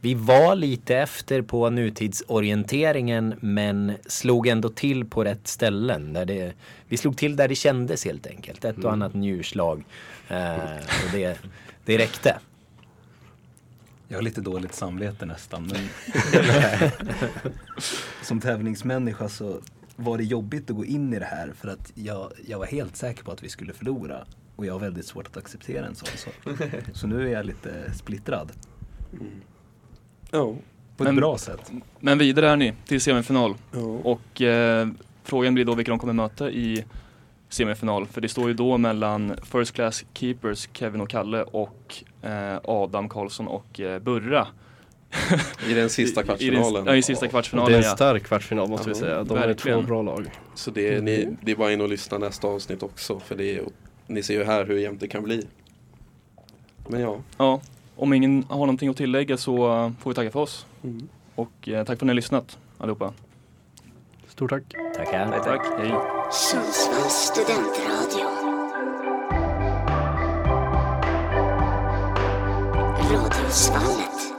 [0.00, 6.12] vi var lite efter på nutidsorienteringen men slog ändå till på rätt ställen.
[6.12, 6.52] Där det,
[6.88, 8.64] vi slog till där det kändes helt enkelt.
[8.64, 9.84] Ett och annat njurslag.
[10.28, 11.38] Eh, och det,
[11.84, 12.38] det räckte.
[14.08, 15.72] Jag har lite dåligt samvete nästan.
[15.72, 15.88] Men
[18.22, 19.60] som tävlingsmänniska så
[20.00, 22.96] var det jobbigt att gå in i det här för att jag, jag var helt
[22.96, 24.24] säker på att vi skulle förlora.
[24.56, 26.34] Och jag har väldigt svårt att acceptera en sån sak.
[26.92, 28.52] Så nu är jag lite splittrad.
[30.30, 30.54] Ja.
[30.96, 31.72] På ett Men- bra sätt.
[32.00, 33.54] Men vidare är ni till semifinal.
[33.72, 33.78] ja.
[33.80, 34.88] Och eh,
[35.22, 36.84] frågan blir då vilka de kommer möta i
[37.48, 38.06] semifinal.
[38.06, 43.08] För det står ju då mellan First Class Keepers Kevin och Kalle och eh, Adam
[43.08, 44.46] Karlsson och eh, Burra.
[45.70, 46.84] I den sista I, i, kvartsfinalen.
[46.84, 49.24] den, ja, i sista Och det är kvartsfinalen en stark kvartsfinal måste vi Ja, säga.
[49.24, 49.80] De är verkligen.
[49.80, 50.30] två bra lag.
[50.54, 53.20] Så det är, ni, det är bara in och lyssna nästa avsnitt också.
[53.20, 53.62] För det är,
[54.06, 55.46] ni ser ju här hur jämnt det kan bli.
[56.88, 57.16] Men ja.
[57.38, 57.60] ja.
[57.96, 59.56] Om ingen har någonting att tillägga så
[60.00, 60.66] får vi tacka för oss.
[60.84, 61.08] Mm.
[61.34, 63.12] Och eh, tack för att ni har lyssnat allihopa.
[64.28, 64.62] Stort tack.
[64.96, 65.38] Tackar.
[65.44, 65.94] Tack, hej.
[66.32, 68.28] Sundsvalls studentradio.
[73.12, 74.37] Radiosvallet.